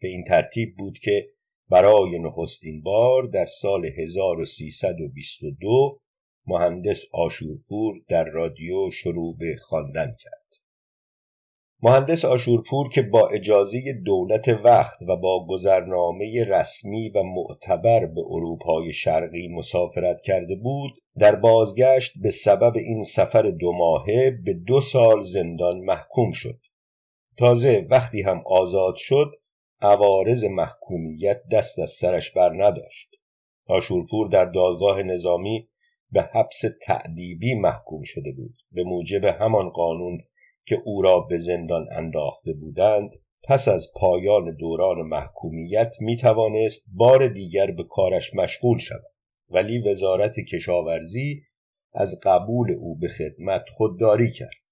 [0.00, 1.28] به این ترتیب بود که
[1.72, 5.98] برای نخستین بار در سال 1322
[6.46, 10.42] مهندس آشورپور در رادیو شروع به خواندن کرد.
[11.82, 18.92] مهندس آشورپور که با اجازه دولت وقت و با گذرنامه رسمی و معتبر به اروپای
[18.92, 25.20] شرقی مسافرت کرده بود در بازگشت به سبب این سفر دو ماهه به دو سال
[25.20, 26.58] زندان محکوم شد.
[27.38, 29.30] تازه وقتی هم آزاد شد
[29.84, 33.08] عوارض محکومیت دست از سرش بر نداشت.
[33.66, 35.68] آشورپور در دادگاه نظامی
[36.10, 38.54] به حبس تعدیبی محکوم شده بود.
[38.72, 40.18] به موجب همان قانون
[40.66, 43.10] که او را به زندان انداخته بودند
[43.48, 49.12] پس از پایان دوران محکومیت می توانست بار دیگر به کارش مشغول شود.
[49.50, 51.42] ولی وزارت کشاورزی
[51.94, 54.62] از قبول او به خدمت خودداری کرد.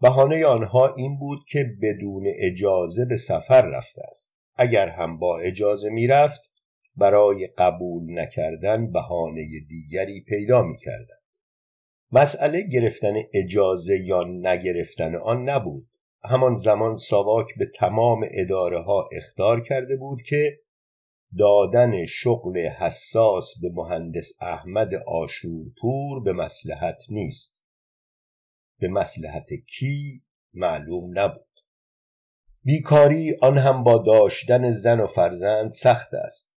[0.00, 4.37] بهانه آنها این بود که بدون اجازه به سفر رفته است.
[4.58, 6.40] اگر هم با اجازه می‌رفت
[6.96, 11.22] برای قبول نکردن بهانه دیگری پیدا می‌کردند.
[12.12, 15.88] مسئله گرفتن اجازه یا نگرفتن آن نبود.
[16.24, 20.58] همان زمان ساواک به تمام اداره ها اختار کرده بود که
[21.38, 27.64] دادن شغل حساس به مهندس احمد آشورپور به مسلحت نیست.
[28.78, 29.46] به مسلحت
[29.78, 30.22] کی
[30.54, 31.47] معلوم نبود.
[32.64, 36.56] بیکاری آن هم با داشتن زن و فرزند سخت است.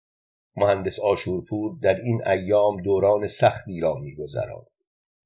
[0.56, 4.66] مهندس آشورپور در این ایام دوران سختی را میگذراند.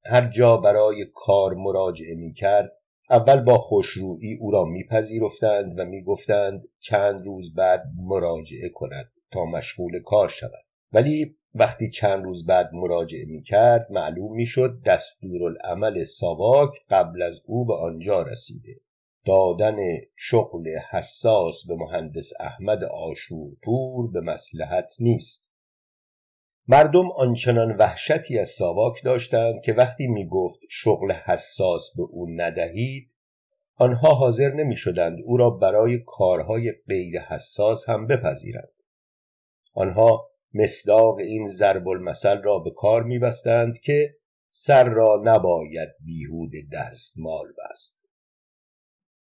[0.05, 2.71] هر جا برای کار مراجعه می‌کرد
[3.09, 10.01] اول با خوشرویی او را میپذیرفتند و می‌گفتند چند روز بعد مراجعه کند تا مشغول
[10.01, 10.65] کار شود.
[10.93, 17.73] ولی وقتی چند روز بعد مراجعه می‌کرد معلوم می‌شد دستورالعمل ساواک قبل از او به
[17.73, 18.75] آنجا رسیده.
[19.25, 19.75] دادن
[20.15, 25.45] شغل حساس به مهندس احمد آشورپور به مسلحت نیست.
[26.67, 33.11] مردم آنچنان وحشتی از ساواک داشتند که وقتی می گفت شغل حساس به او ندهید
[33.75, 38.73] آنها حاضر نمی شدند او را برای کارهای غیر حساس هم بپذیرند.
[39.73, 44.15] آنها مصداق این ضرب المثل را به کار میبستند که
[44.49, 48.04] سر را نباید بیهود دستمال بست.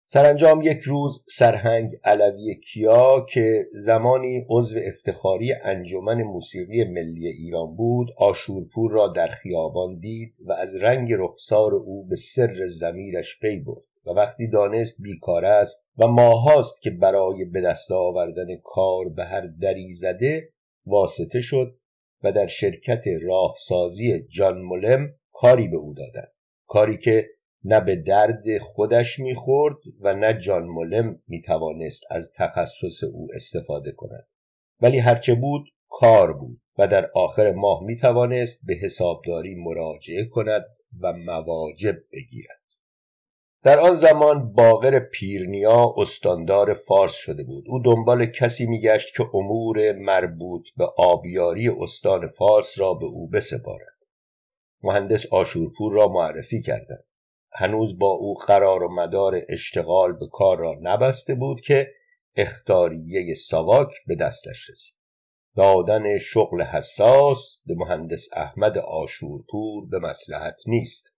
[0.05, 8.07] سرانجام یک روز سرهنگ علوی کیا که زمانی عضو افتخاری انجمن موسیقی ملی ایران بود
[8.17, 13.83] آشورپور را در خیابان دید و از رنگ رخسار او به سر زمیرش پی برد
[14.05, 19.47] و وقتی دانست بیکار است و ماهاست که برای به دست آوردن کار به هر
[19.61, 20.49] دری زده
[20.85, 21.75] واسطه شد
[22.23, 26.31] و در شرکت راهسازی جان ملم کاری به او دادند.
[26.67, 27.29] کاری که
[27.65, 34.27] نه به درد خودش می‌خورد و نه جان ملم می‌توانست از تخصص او استفاده کند.
[34.81, 40.65] ولی هرچه بود کار بود و در آخر ماه می‌توانست به حسابداری مراجعه کند
[41.01, 42.63] و مواجب بگیرد.
[43.63, 47.65] در آن زمان باقر پیرنیا استاندار فارس شده بود.
[47.67, 53.97] او دنبال کسی میگشت که امور مربوط به آبیاری استان فارس را به او بسپارد.
[54.83, 57.05] مهندس آشورپور را معرفی کردند.
[57.55, 61.87] هنوز با او قرار و مدار اشتغال به کار را نبسته بود که
[62.35, 65.03] اختاریه ساواک به دستش رسید
[65.55, 71.13] دادن شغل حساس به مهندس احمد آشورپور به مسلحت نیست.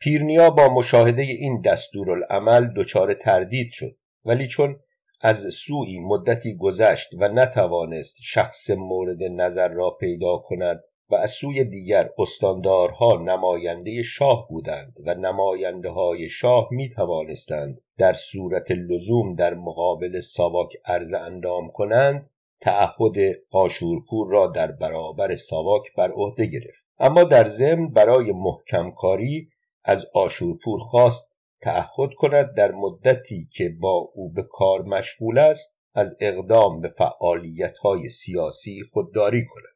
[0.00, 4.80] پیرنیا با مشاهده این دستورالعمل دچار تردید شد ولی چون
[5.20, 10.84] از سوی مدتی گذشت و نتوانست شخص مورد نظر را پیدا کند
[11.14, 18.12] و از سوی دیگر استاندارها نماینده شاه بودند و نماینده های شاه می توانستند در
[18.12, 23.16] صورت لزوم در مقابل ساواک عرض اندام کنند تعهد
[23.50, 26.84] آشورپور را در برابر ساواک بر عهده گرفت.
[26.98, 29.48] اما در ضمن برای محکم کاری
[29.84, 36.16] از آشورپور خواست تعهد کند در مدتی که با او به کار مشغول است از
[36.20, 39.73] اقدام به فعالیت های سیاسی خودداری کند.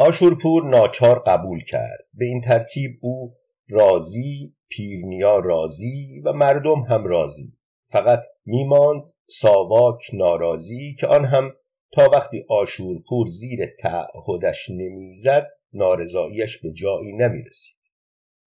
[0.00, 2.06] آشورپور ناچار قبول کرد.
[2.14, 3.34] به این ترتیب او
[3.68, 7.52] راضی پیرنیا راضی و مردم هم راضی.
[7.86, 11.52] فقط میماند ساواک ناراضی که آن هم
[11.92, 17.76] تا وقتی آشورپور زیر تعهدش نمی‌زد نارضاییش به جایی نمی‌رسید.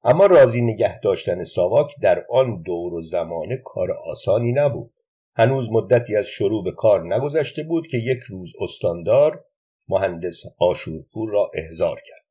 [0.03, 4.93] اما راضی نگه داشتن ساواک در آن دور و زمانه کار آسانی نبود.
[5.35, 9.45] هنوز مدتی از شروع به کار نگذشته بود که یک روز استاندار
[9.88, 12.24] مهندس آشورپور را احضار کرد.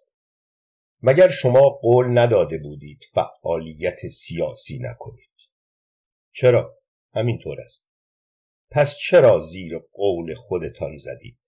[1.02, 5.50] مگر شما قول نداده بودید فعالیت سیاسی نکنید؟
[6.34, 6.78] چرا؟
[7.14, 7.88] همینطور است.
[8.70, 11.38] پس چرا زیر قول خودتان زدید؟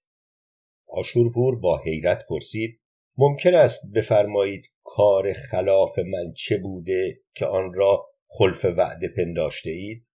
[0.88, 2.80] آشورپور با حیرت پرسید
[3.16, 10.06] ممکن است بفرمایید کار خلاف من چه بوده که آن را خلف وعده پنداشته اید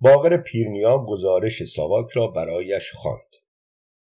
[0.00, 3.39] باقر پیرنیا گزارش ساواک را برایش خواند.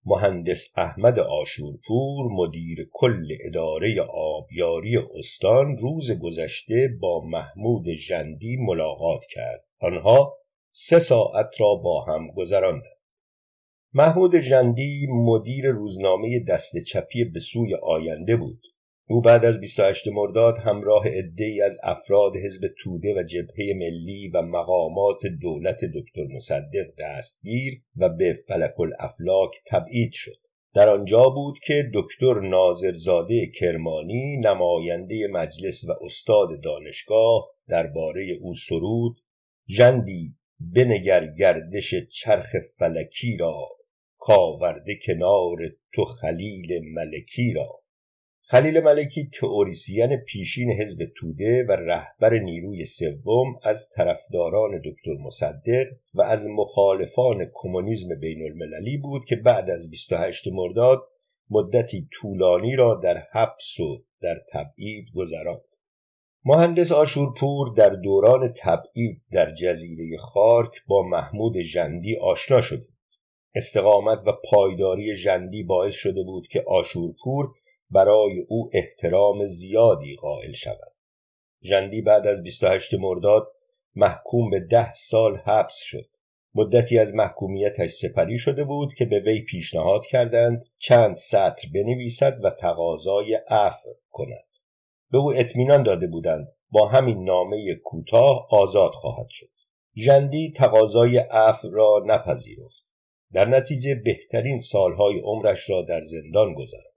[0.06, 9.64] مهندس احمد آشورپور مدیر کل اداره آبیاری استان روز گذشته با محمود جندی ملاقات کرد.
[9.80, 10.36] آنها
[10.70, 12.98] سه ساعت را با هم گذراندند.
[13.94, 18.60] محمود جندی مدیر روزنامه دست چپی به سوی آینده بود.
[19.08, 24.42] او بعد از 28 مرداد همراه عدهای از افراد حزب توده و جبهه ملی و
[24.42, 30.36] مقامات دولت دکتر مصدق دستگیر و به فلک الافلاک تبعید شد.
[30.74, 39.20] در آنجا بود که دکتر ناظرزاده کرمانی نماینده مجلس و استاد دانشگاه درباره او سرود
[39.66, 43.68] جندی بنگر گردش چرخ فلکی را
[44.18, 45.58] کاورده کنار
[45.92, 47.83] تو خلیل ملکی را.
[48.46, 56.22] خلیل ملکی تئوریسین پیشین حزب توده و رهبر نیروی سوم از طرفداران دکتر مصدق و
[56.22, 61.02] از مخالفان کمونیسم بین المللی بود که بعد از 28 مرداد
[61.50, 65.60] مدتی طولانی را در حبس و در تبعید گذراند.
[66.44, 72.86] مهندس آشورپور در دوران تبعید در جزیره خارک با محمود جندی آشنا شده
[73.54, 77.54] استقامت و پایداری جندی باعث شده بود که آشورپور
[77.90, 80.94] برای او احترام زیادی قائل شود.
[81.62, 83.52] جندی بعد از 28 مرداد
[83.94, 86.06] محکوم به ده سال حبس شد.
[86.54, 92.50] مدتی از محکومیتش سپری شده بود که به وی پیشنهاد کردند چند سطر بنویسد و
[92.50, 94.48] تقاضای عفو کند.
[95.10, 99.50] به او اطمینان داده بودند با همین نامه کوتاه آزاد خواهد شد.
[99.96, 102.86] ژندی تقاضای عفو را نپذیرفت.
[103.32, 106.93] در نتیجه بهترین سالهای عمرش را در زندان گذراند.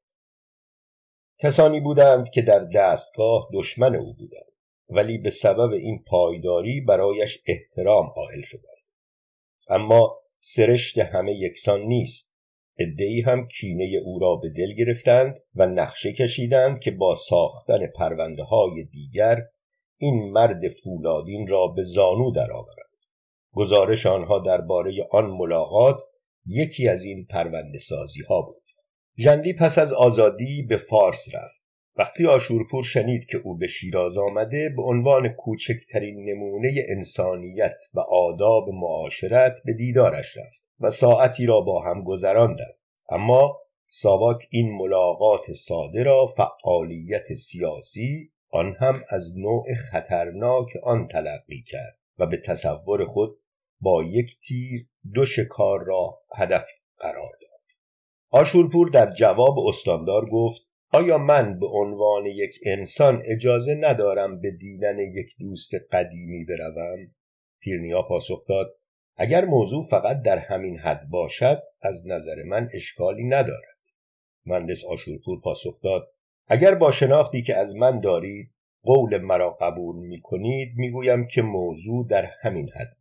[1.40, 4.52] کسانی بودند که در دستگاه دشمن او بودند
[4.90, 8.84] ولی به سبب این پایداری برایش احترام قائل شدند.
[9.70, 12.34] اما سرشت همه یکسان نیست.
[12.80, 18.44] ادهی هم کینه او را به دل گرفتند و نقشه کشیدند که با ساختن پرونده
[18.44, 19.42] های دیگر
[19.98, 22.78] این مرد فولادین را به زانو درآورند.
[23.52, 26.02] گزارش آنها درباره آن ملاقات
[26.46, 28.67] یکی از این پرونده سازی ها بود.
[29.20, 31.64] ژندی پس از آزادی به فارس رفت.
[31.96, 38.70] وقتی آشورپور شنید که او به شیراز آمده به عنوان کوچکترین نمونه انسانیت و آداب
[38.70, 42.78] معاشرت به دیدارش رفت و ساعتی را با هم گذراندند
[43.10, 43.58] اما
[43.90, 51.98] ساواک این ملاقات ساده را فعالیت سیاسی آن هم از نوع خطرناک آن تلقی کرد
[52.18, 53.38] و به تصور خود
[53.82, 57.37] با یک تیر دو شکار را هدف قرار
[58.30, 60.62] آشورپور در جواب استاندار گفت
[60.94, 67.08] آیا من به عنوان یک انسان اجازه ندارم به دیدن یک دوست قدیمی بروم؟
[67.60, 68.76] پیرنیا پاسخ داد
[69.16, 73.78] اگر موضوع فقط در همین حد باشد از نظر من اشکالی ندارد.
[74.46, 76.08] مهندس آشورپور پاسخ داد
[76.48, 78.52] اگر با شناختی که از من دارید
[78.84, 82.97] قول مرا قبول می کنید می گویم که موضوع در همین حد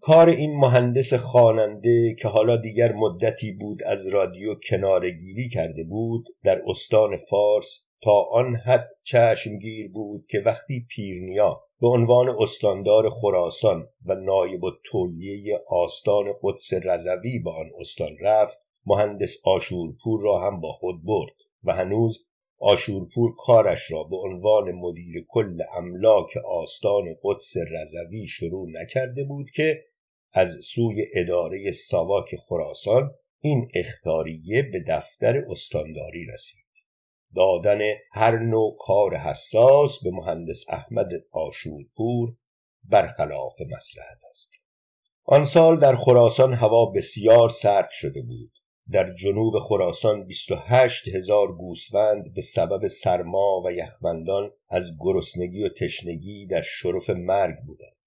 [0.00, 6.62] کار این مهندس خواننده که حالا دیگر مدتی بود از رادیو کنارگیری کرده بود در
[6.66, 14.14] استان فارس تا آن حد چشمگیر بود که وقتی پیرنیا به عنوان استاندار خراسان و
[14.14, 21.04] نایب تولیه آستان قدس رضوی به آن استان رفت مهندس آشورپور را هم با خود
[21.04, 21.34] برد
[21.64, 22.24] و هنوز
[22.60, 29.84] آشورپور کارش را به عنوان مدیر کل املاک آستان قدس رضوی شروع نکرده بود که
[30.32, 36.64] از سوی اداره ساواک خراسان این اختاریه به دفتر استانداری رسید.
[37.36, 37.78] دادن
[38.12, 42.28] هر نوع کار حساس به مهندس احمد آشورپور
[42.84, 44.62] برخلاف مسلحت است.
[45.24, 48.50] آن سال در خراسان هوا بسیار سرد شده بود.
[48.90, 56.46] در جنوب خراسان 28 هزار گوسفند به سبب سرما و یخبندان از گرسنگی و تشنگی
[56.46, 57.97] در شرف مرگ بودند.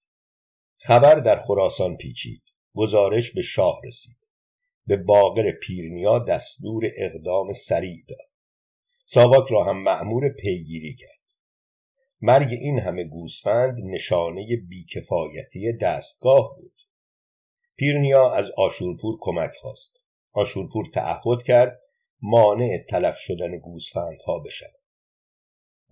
[0.83, 2.43] خبر در خراسان پیچید.
[2.75, 4.17] گزارش به شاه رسید.
[4.87, 8.29] به باقر پیرنیا دستور اقدام سریع داد.
[9.05, 11.37] ساواک را هم معمور پیگیری کرد.
[12.21, 16.75] مرگ این همه گوسفند نشانه بیکفایتی دستگاه بود.
[17.75, 19.97] پیرنیا از آشورپور کمک خواست.
[20.31, 21.81] آشورپور تعهد کرد
[22.21, 24.80] مانع تلف شدن گوسفندها بشود.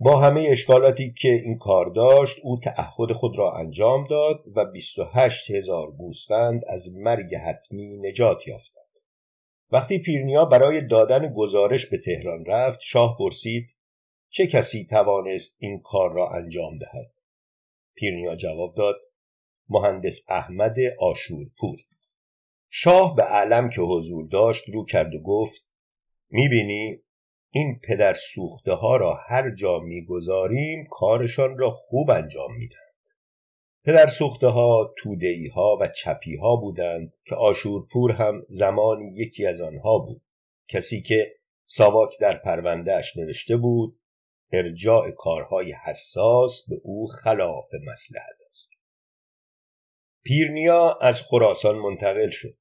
[0.02, 5.50] با همه اشکالاتی که این کار داشت او تعهد خود را انجام داد و 28
[5.50, 8.84] هزار گوسفند از مرگ حتمی نجات یافتند.
[9.70, 13.66] وقتی پیرنیا برای دادن گزارش به تهران رفت شاه پرسید
[14.30, 17.12] چه کسی توانست این کار را انجام دهد؟
[17.94, 18.96] پیرنیا جواب داد
[19.68, 21.76] مهندس احمد آشورپور.
[22.70, 25.62] شاه به علم که حضور داشت رو کرد و گفت
[26.30, 27.02] می‌بینی؟
[27.52, 32.90] این پدر سوخته ها را هر جا می‌گذاریم کارشان را خوب انجام می‌دهند.
[33.84, 34.94] پدر سوخته ها
[35.54, 40.22] ها و چپی ها بودند که آشورپور هم زمانی یکی از آنها بود.
[40.68, 41.34] کسی که
[41.66, 44.00] ساواک در پروندهش نوشته بود
[44.52, 48.70] ارجاع کارهای حساس به او خلاف مسلحت است.
[50.24, 52.56] پیرنیا از خراسان منتقل شد.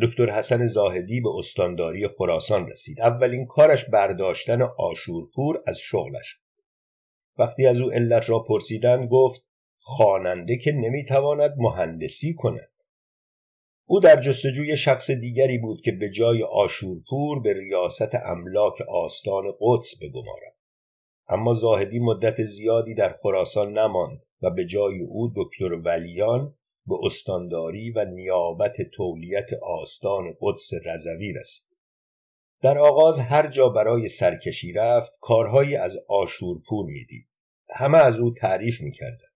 [0.00, 3.00] دکتر حسن زاهدی به استانداری خراسان رسید.
[3.00, 6.38] اولین کارش برداشتن آشورپور از شغلش
[7.38, 9.44] وقتی از او علت را پرسیدن گفت
[9.78, 12.72] خواننده که نمی‌تواند مهندسی کند.
[13.86, 19.94] او در جستجوی شخص دیگری بود که به جای آشورپور به ریاست املاک آستان قدس
[20.02, 20.56] بگمارد.
[21.28, 26.54] اما زاهدی مدت زیادی در خراسان نماند و به جای او دکتر ولیان
[26.86, 31.78] به استانداری و نیابت تولیت آستان قدس رضوی رسید.
[32.62, 37.28] در آغاز هر جا برای سرکشی رفت کارهایی از آشورپور می‌دید.
[37.70, 39.32] همه از او تعریف می‌کردند.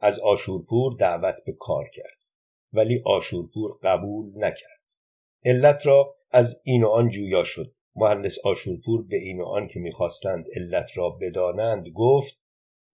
[0.00, 2.18] از آشورپور دعوت به کار کرد
[2.72, 4.80] ولی آشورپور قبول نکرد.
[5.44, 7.74] علت را از این و آن جویا شد.
[7.96, 12.38] مهندس آشورپور به این و آن که می‌خواستند علت را بدانند گفت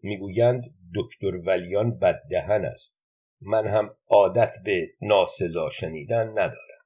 [0.03, 0.62] می‌گویند
[0.94, 2.99] دکتر ولیان بددهن است.
[3.41, 6.84] من هم عادت به ناسزا شنیدن ندارم.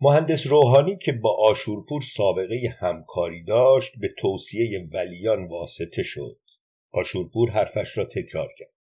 [0.00, 6.40] مهندس روحانی که با آشورپور سابقه همکاری داشت به توصیه ولیان واسطه شد.
[6.92, 8.72] آشورپور حرفش را تکرار کرد.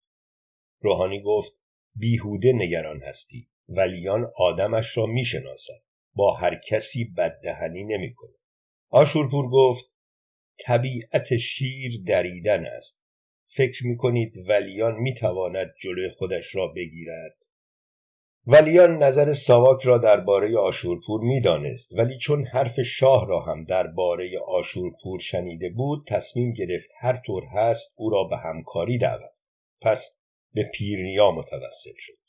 [0.82, 1.54] روحانی گفت
[1.96, 3.48] بیهوده نگران هستی.
[3.70, 5.84] ولیان آدمش را می‌شناسد.
[6.16, 8.36] با هر کسی بددهنی نمی‌کنه.
[8.90, 9.86] آشورپور گفت
[10.66, 13.05] طبیعت شیر دریدن است.
[13.58, 17.38] فکر می‌کنید ولیان می‌تواند جلوی خودش را بگیرد؟
[18.48, 25.20] ولیان نظر ساواک را درباره آشورپور می‌دانست ولی چون حرف شاه را هم درباره آشورپور
[25.20, 29.34] شنیده بود تصمیم گرفت هر طور هست او را به همکاری دعوت
[29.82, 30.16] پس
[30.54, 32.20] به پیرنیا متوسل شد.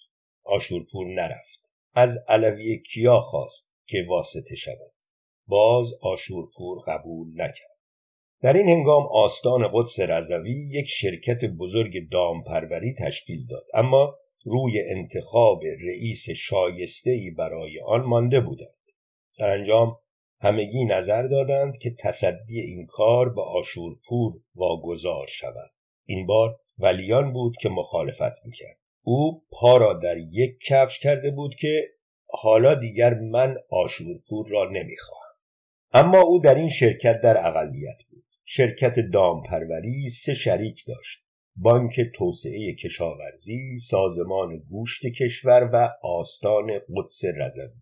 [0.45, 1.61] آشورپور نرفت.
[1.95, 4.93] از علوی کیا خواست که واسطه شود؟
[5.47, 7.76] باز آشورپور قبول نکرد.
[8.43, 13.64] در این هنگام آستان قدس رضوی یک شرکت بزرگ دامپروری تشکیل داد.
[13.74, 14.14] اما
[14.45, 18.68] روی انتخاب رئیس شایستهای برای آن مانده بودند.
[19.30, 19.99] سرانجام
[20.41, 25.70] همگی نظر دادند که تصدی این کار به آشورپور واگذار شود.
[26.07, 28.78] این بار ولیان بود که مخالفت می‌کرد.
[29.03, 31.89] او پا را در یک کفش کرده بود که
[32.28, 35.26] حالا دیگر من آشورپور را نمی‌خواهم.
[35.93, 38.26] اما او در این شرکت در اقلیت بود.
[38.49, 41.18] شرکت دامپروری سه شریک داشت.
[41.57, 46.66] بانک توسعه کشاورزی سازمان گوشت کشور و آستان
[46.97, 47.80] قدس رضوی.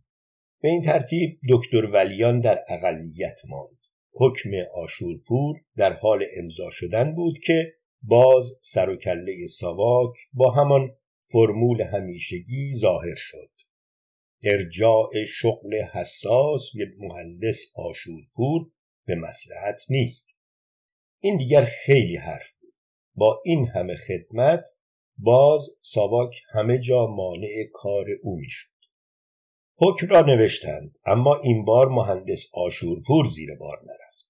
[0.63, 3.79] به این ترتیب دکتر ولیان در اقلیت ماند.
[4.13, 10.97] حکم آشورپور در حال امضا شدن بود که باز سر و کله ساواک با همان
[11.33, 13.51] فرمول همیشگی ظاهر شد.
[14.43, 18.71] ارجاع شغل حساس به مهندس آشورپور
[19.07, 20.34] به مسلحت نیست.
[21.25, 22.73] این دیگر خیلی حرف بود.
[23.15, 24.65] با این همه خدمت
[25.19, 28.69] باز ساواک همه جا مانع کار او می‌شد.
[29.77, 34.29] حکم را نوشتند اما این بار مهندس آشورپور زیر بار نرفت.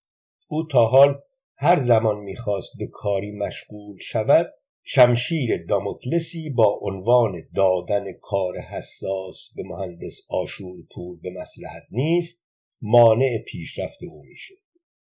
[0.49, 1.21] او تا حال
[1.57, 9.63] هر زمان می‌خواست به کاری مشغول شود شمشیر داموکلسی با عنوان دادن کار حساس به
[9.63, 12.45] مهندس آشورپور به مسلحت نیست
[12.83, 14.63] مانع پیشرفت او می‌شد.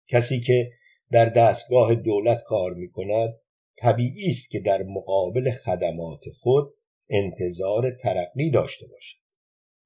[0.08, 0.72] کسی که
[1.12, 3.40] در دستگاه دولت کار می کند
[3.78, 6.74] طبیعی است که در مقابل خدمات خود
[7.10, 9.18] انتظار ترقی داشته باشد.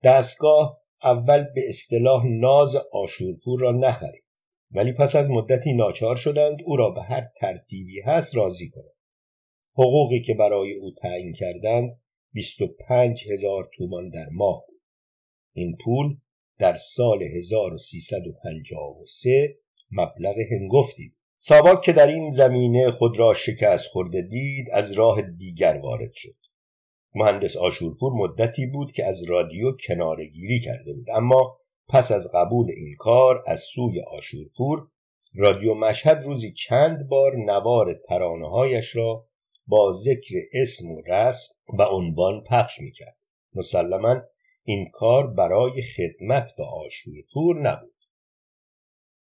[0.04, 4.24] دستگاه اول به اصطلاح ناز آشورپور را نخرید
[4.72, 8.96] ولی پس از مدتی ناچار شدند او را به هر ترتیبی هست راضی کنند.
[9.74, 12.02] حقوقی که برای او تعیین کردند
[12.34, 14.82] 25 هزار تومان در ماه بود.
[15.54, 16.18] این پول
[16.60, 19.56] در سال 1353
[19.92, 25.80] مبلغ هنگفتی ساواک که در این زمینه خود را شکست خورده دید از راه دیگر
[25.84, 26.36] وارد شد.
[27.16, 31.10] مهندس آشورپور مدتی بود که از رادیو کنارگیری کرده بود.
[31.10, 31.58] اما
[31.90, 34.88] پس از قبول این کار از سوی آشورپور
[35.36, 39.26] رادیو مشهد روزی چند بار نوار ترانههایش را
[39.68, 43.18] با ذکر اسم و رسم و عنوان پخش می‌کرد.
[43.54, 44.22] مسلما
[44.64, 48.01] این کار برای خدمت به آشورپور نبود.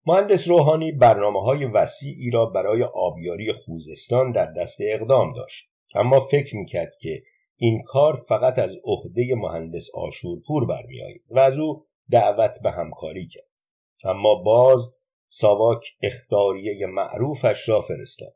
[0.07, 5.69] مهندس روحانی برنامه های وسیعی را برای آبیاری خوزستان در دست اقدام داشت.
[5.95, 7.23] اما فکر می‌کرد که
[7.55, 13.43] این کار فقط از عهده مهندس آشورپور برمیآید و از او دعوت به همکاری کرد.
[14.03, 14.95] اما باز
[15.27, 18.35] ساواک اختاریه معروفش را فرستاد.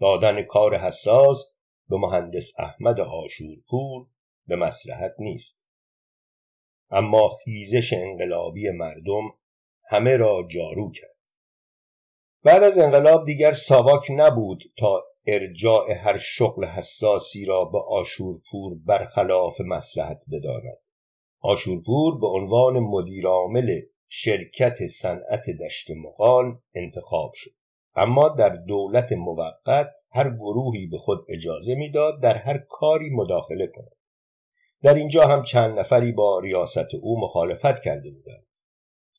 [0.00, 1.54] دادن کار حساس
[1.88, 4.06] به مهندس احمد آشورپور
[4.46, 5.68] به مسلحت نیست.
[6.90, 9.30] اما خیزش انقلابی مردم
[9.88, 11.14] همه را جارو کرد.
[12.44, 19.60] بعد از انقلاب دیگر ساواک نبود تا ارجاع هر شغل حساسی را به آشورپور برخلاف
[19.60, 20.78] مسلحت بداند.
[21.40, 27.50] آشورپور به عنوان مدیرعامل شرکت صنعت دشت مقال انتخاب شد.
[27.96, 33.96] اما در دولت موقت هر گروهی به خود اجازه می‌داد در هر کاری مداخله کند.
[34.82, 38.46] در اینجا هم چند نفری با ریاست او مخالفت کرده بودند.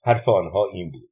[0.06, 1.10] حرف آنها این بود.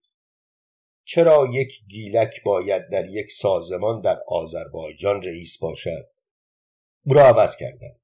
[1.06, 6.10] چرا یک گیلک باید در یک سازمان در آذربایجان رئیس باشد؟
[7.06, 8.00] او را عوض کردند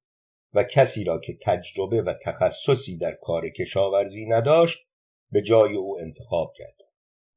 [0.53, 4.79] و کسی را که تجربه و تخصصی در کار کشاورزی نداشت
[5.31, 6.75] به جای او انتخاب کرد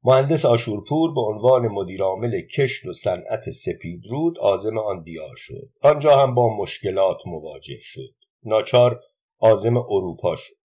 [0.03, 5.69] مهندس آشورپور به عنوان مدیرعامل کشت و صنعت سپیدرود عازم آن دیار شد.
[5.81, 8.15] آنجا هم با مشکلات مواجه شد.
[8.43, 9.01] ناچار
[9.39, 10.62] عازم اروپا شد.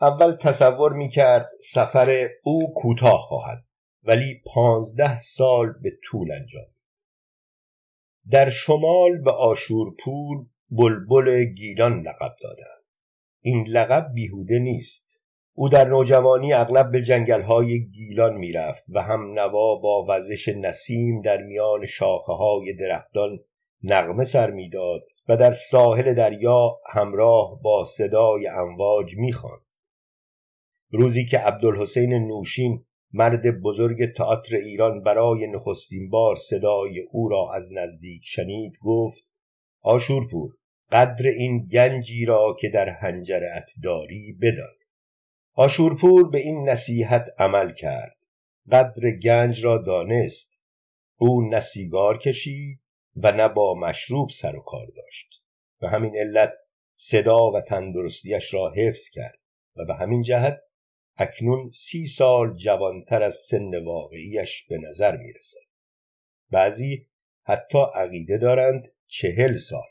[0.00, 3.64] اول تصور می‌کرد سفر او کوتاه خواهد
[4.02, 6.66] ولی پانزده سال به طول انجام.
[8.30, 12.84] در شمال به آشورپور بلبل گیلان لقب دادند.
[13.40, 15.22] این لقب بیهوده نیست.
[15.54, 21.42] او در نوجوانی اغلب به جنگلهای گیلان می‌رفت و هم نوا با وزش نسیم در
[21.42, 23.38] میان شاخه های درختان
[23.82, 29.67] نغمه سر می‌داد و در ساحل دریا همراه با صدای امواج می‌خواند.
[30.90, 37.72] روزی که عبدالحسین نوشین مرد بزرگ تئاتر ایران برای نخستین بار صدای او را از
[37.72, 39.24] نزدیک شنید گفت
[39.82, 40.50] آشورپور
[40.90, 44.74] قدر این گنجی را که در هنجرت داری بدان.
[45.54, 48.16] آشورپور به این نصیحت عمل کرد.
[48.72, 50.64] قدر گنج را دانست.
[51.16, 51.60] او نه
[52.20, 52.80] کشید
[53.16, 55.42] و نه با مشروب سر و کار داشت.
[55.80, 56.52] به همین علت
[56.94, 59.38] صدا و تندرستیش را حفظ کرد
[59.76, 60.60] و به همین جهت
[61.20, 65.68] اکنون سی سال جوانتر از سن واقعیش به نظر می‌رسد.
[66.50, 67.06] بعضی
[67.42, 69.88] حتی عقیده دارند چهل سال.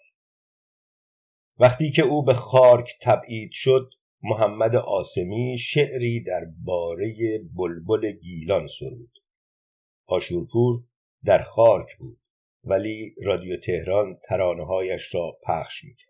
[1.60, 3.90] وقتی که او به خارک تبعید شد
[4.24, 9.12] محمد آسمی شعری در باره بلبل گیلان سرود.
[10.06, 10.84] آشورپور
[11.26, 12.20] در خارک بود
[12.64, 16.08] ولی رادیو تهران ترانههایش را پخش می‌کرد.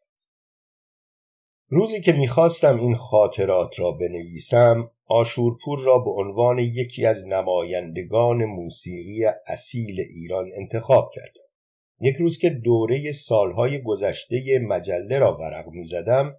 [1.68, 9.26] روزی که می‌خواستم این خاطرات را بنویسم آشورپور را به عنوان یکی از نمایندگان موسیقی
[9.48, 11.48] اصیل ایران انتخاب کردم
[12.00, 16.36] یک روز که دوره سالهای گذشته مجله را ورق می‌زدم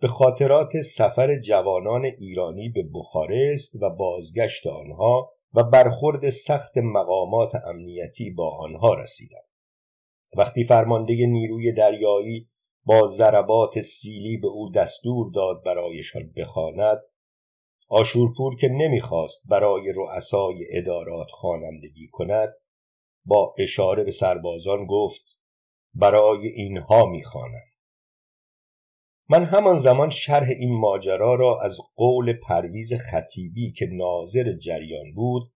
[0.00, 8.30] به خاطرات سفر جوانان ایرانی به بخارست و بازگشت آنها و برخورد سخت مقامات امنیتی
[8.30, 9.42] با آنها رسیدم.
[10.36, 12.48] وقتی فرمانده نیروی دریایی
[12.84, 16.98] با ضربات سیلی به او دستور داد برایشان بخواند
[17.94, 22.48] آشورپور که نمی‌خواست برای رؤسای ادارات خوانندگی کند
[23.24, 25.40] با اشاره به سربازان گفت
[25.94, 27.64] برای اینها می‌خوانم.
[29.28, 35.52] من همان زمان شرح این ماجرا را از قول پرویز خطیبی که ناظر جریان بود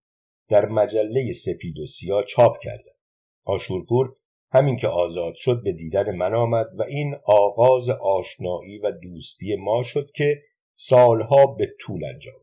[0.49, 2.97] در مجله سپید و سیاه چاپ کردم.
[3.45, 4.16] آشورپور
[4.53, 9.82] همین که آزاد شد به دیدن من آمد و این آغاز آشنایی و دوستی ما
[9.82, 10.43] شد که
[10.79, 12.41] سالها به طول انجام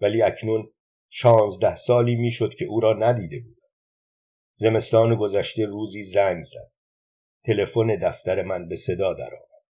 [0.00, 0.72] ولی اکنون
[1.10, 3.68] شانزده سالی می‌شد که او را ندیده بودم.
[4.54, 6.72] زمستان گذشته روزی زنگ زد.
[7.44, 9.62] تلفن دفتر من به صدا درآمد.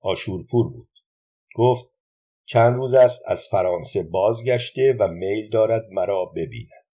[0.00, 0.88] آشورپور بود.
[1.54, 1.84] گفت
[2.46, 6.84] چند روز است از فرانسه بازگشته و میل دارد مرا ببیند.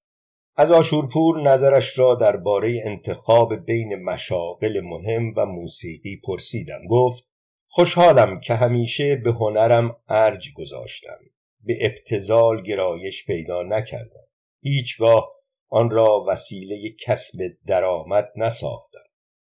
[0.57, 6.87] از آشورپور نظرش را درباره انتخاب بین مشاغل مهم و موسیقی پرسیدم.
[6.91, 7.30] گفت
[7.73, 11.19] خوشحالم که همیشه به هنرم ارج گذاشتم.
[11.61, 14.27] به ابتزال گرایش پیدا نکردم.
[14.63, 15.33] هیچگاه
[15.69, 18.99] آن را وسیله کسب درآمد نساختم.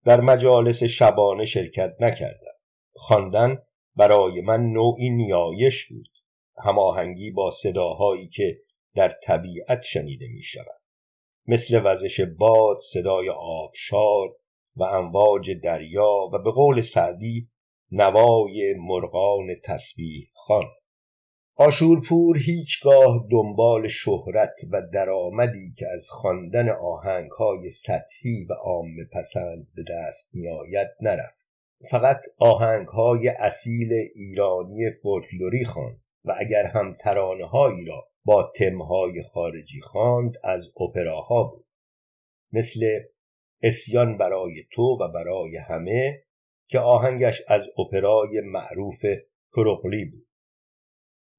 [0.04, 2.56] در مجالس شبانه شرکت نکردم.
[2.94, 3.62] خواندن
[3.96, 6.08] برای من نوعی نیایش بود.
[6.64, 8.58] هماهنگی با صداهایی که
[8.94, 10.82] در طبیعت شنیده می شود
[11.46, 14.28] مثل وزش باد صدای آبشار
[14.76, 17.48] و امواج دریا و به قول سعدی
[17.94, 20.64] نوای مرغان تسبیح خان.
[21.56, 29.84] آشورپور هیچگاه دنبال شهرت و درآمدی که از خواندن آهنگهای سطحی و عام پسند به
[29.90, 31.48] دست میآید نرفت.
[31.90, 40.34] فقط آهنگهای اصیل ایرانی فولکلوری خواند و اگر هم ترانههایی را با تمهای خارجی خواند
[40.44, 41.66] از اپراها بود.
[42.52, 43.00] مثل
[43.62, 46.22] اسیان برای تو و برای همه
[46.72, 49.04] که آهنگش از اپرای معروف
[49.52, 50.26] کروقلی بود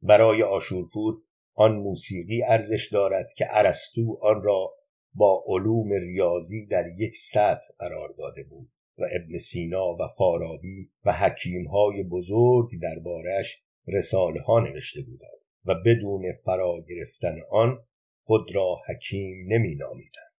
[0.01, 1.21] برای آشورپور
[1.55, 4.73] آن موسیقی ارزش دارد که ارسطو آن را
[5.13, 11.13] با علوم ریاضی در یک سطح قرار داده بود و ابن سینا و فارابی و
[11.13, 17.85] حکیمهای بزرگ دربارش رساله ها نوشته بودند و بدون فرا گرفتن آن
[18.23, 20.32] خود را حکیم نمی نامیدند.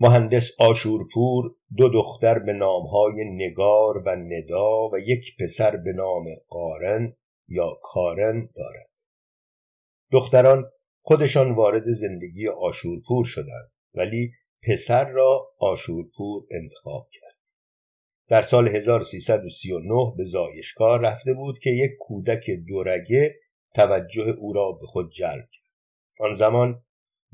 [0.00, 7.16] مهندس آشورپور دو دختر به نامهای نگار و ندا و یک پسر به نام قارن
[7.48, 8.90] یا کارن دارد
[10.12, 10.70] دختران
[11.02, 14.32] خودشان وارد زندگی آشورپور شدند ولی
[14.68, 17.36] پسر را آشورپور انتخاب کرد.
[18.28, 23.34] در سال 1339 به زایشگاه رفته بود که یک کودک دورگه
[23.74, 25.72] توجه او را به خود جلب کرد.
[26.20, 26.82] آن زمان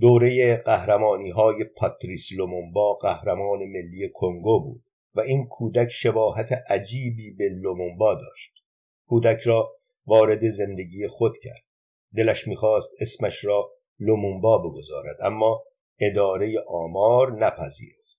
[0.01, 4.82] دوره قهرمانی های پاتریس لومونبا قهرمان ملی کنگو بود
[5.14, 8.53] و این کودک شباهت عجیبی به لومونبا داشت.
[9.07, 9.72] کودک را
[10.07, 11.64] وارد زندگی خود کرد.
[12.16, 15.62] دلش می‌خواست اسمش را لومونبا بگذارد اما
[16.01, 18.18] اداره آمار نپذیرفت.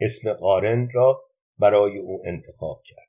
[0.00, 1.22] اسم قارن را
[1.58, 3.08] برای او انتخاب کرد.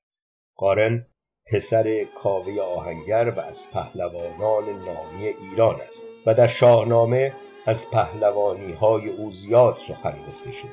[0.56, 1.08] قارن
[1.46, 7.34] پسر کاوه آهنگر و از پهلوانان نامی ایران است و در شاهنامه
[7.66, 10.68] از پهلوانی های او زیاد سخن گفته شد.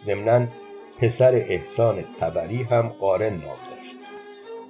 [0.00, 0.46] ضمنا
[0.98, 3.96] پسر احسان تبری هم قارن نام داشت.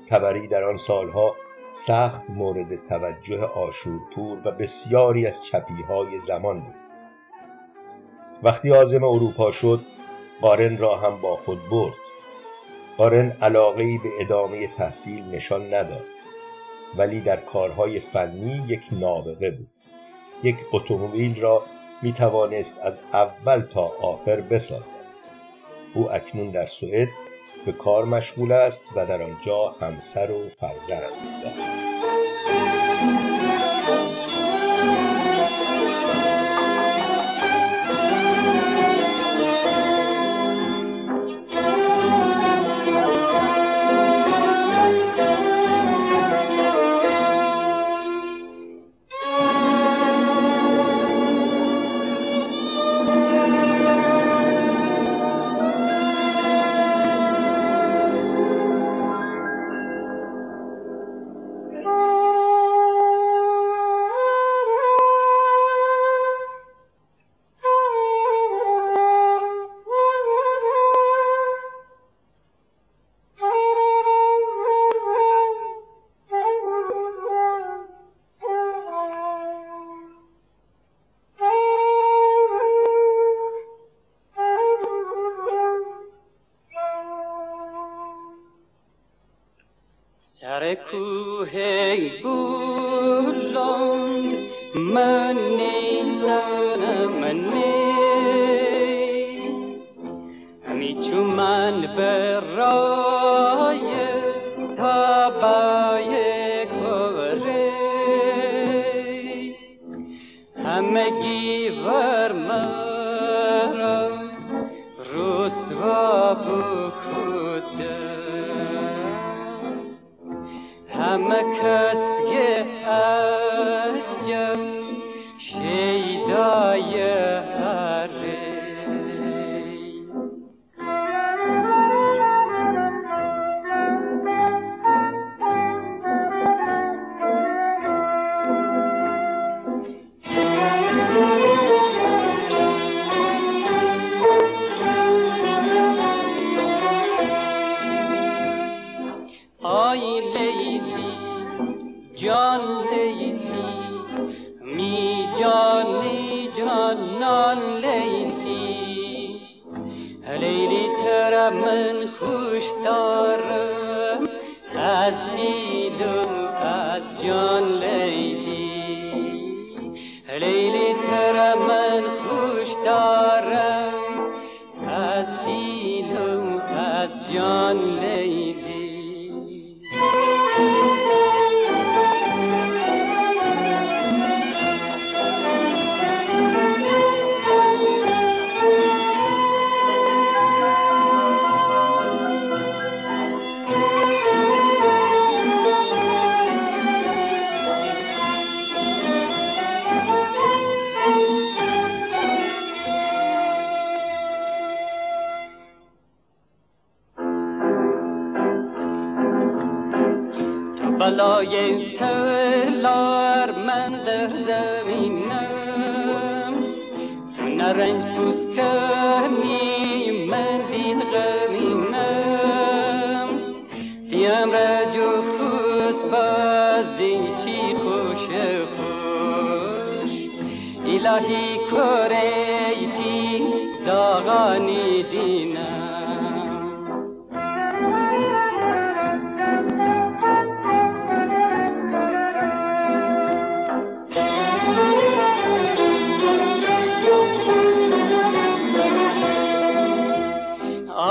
[0.08, 1.34] تبری در آن سالها
[1.72, 6.74] سخت مورد توجه آشورپور و بسیاری از چپیهای زمان بود.
[8.42, 9.80] وقتی آزم اروپا شد
[10.40, 11.94] قارن را هم با خود برد.
[12.96, 16.04] قارن علاقه به ادامه تحصیل نشان نداد
[16.96, 19.77] ولی در کارهای فنی یک نابغه بود.
[20.42, 21.62] یک اتومبیل را
[22.02, 25.08] می توانست از اول تا آخر بسازد.
[25.94, 27.08] او اکنون در سوئد
[27.66, 31.00] به کار مشغول است و در آنجا همسر و فرزند
[31.42, 31.97] دارد.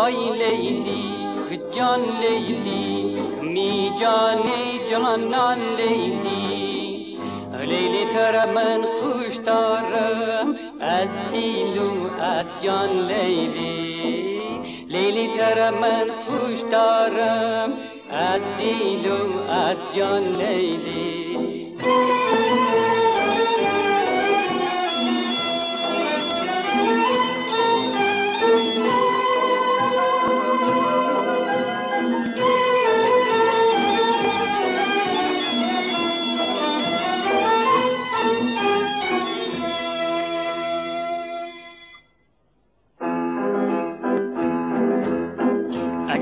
[0.07, 4.43] وای لیلی جان لیلی می جان
[4.91, 7.17] جانان لیلی.
[7.65, 14.41] لیلی تر من خوش دارم از دل و از جان لیلی.
[14.87, 17.73] لیلی تر من خوش دارم
[18.11, 21.26] از دل و از جان لیلی.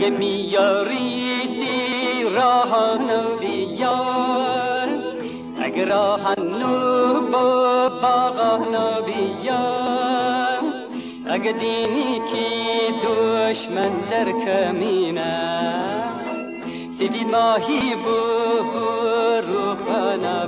[0.06, 4.89] اگه میاری سی راهانو بیار
[5.62, 10.64] اگه راهانو با باغانو بیار.
[11.28, 16.03] اگه دینی کی دشمن در کمینه.
[16.91, 20.47] سیدی ماهی بو برو خانه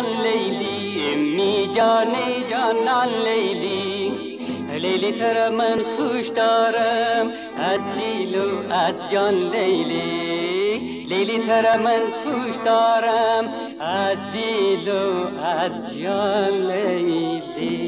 [0.00, 4.12] جان لیلی می جانی جانان لیلی
[4.72, 10.78] لیلی تر من خوش دارم از دیل و از جان لیلی
[11.08, 13.44] لیلی تر من خوش دارم
[13.80, 17.79] از دیل و از جان لیلی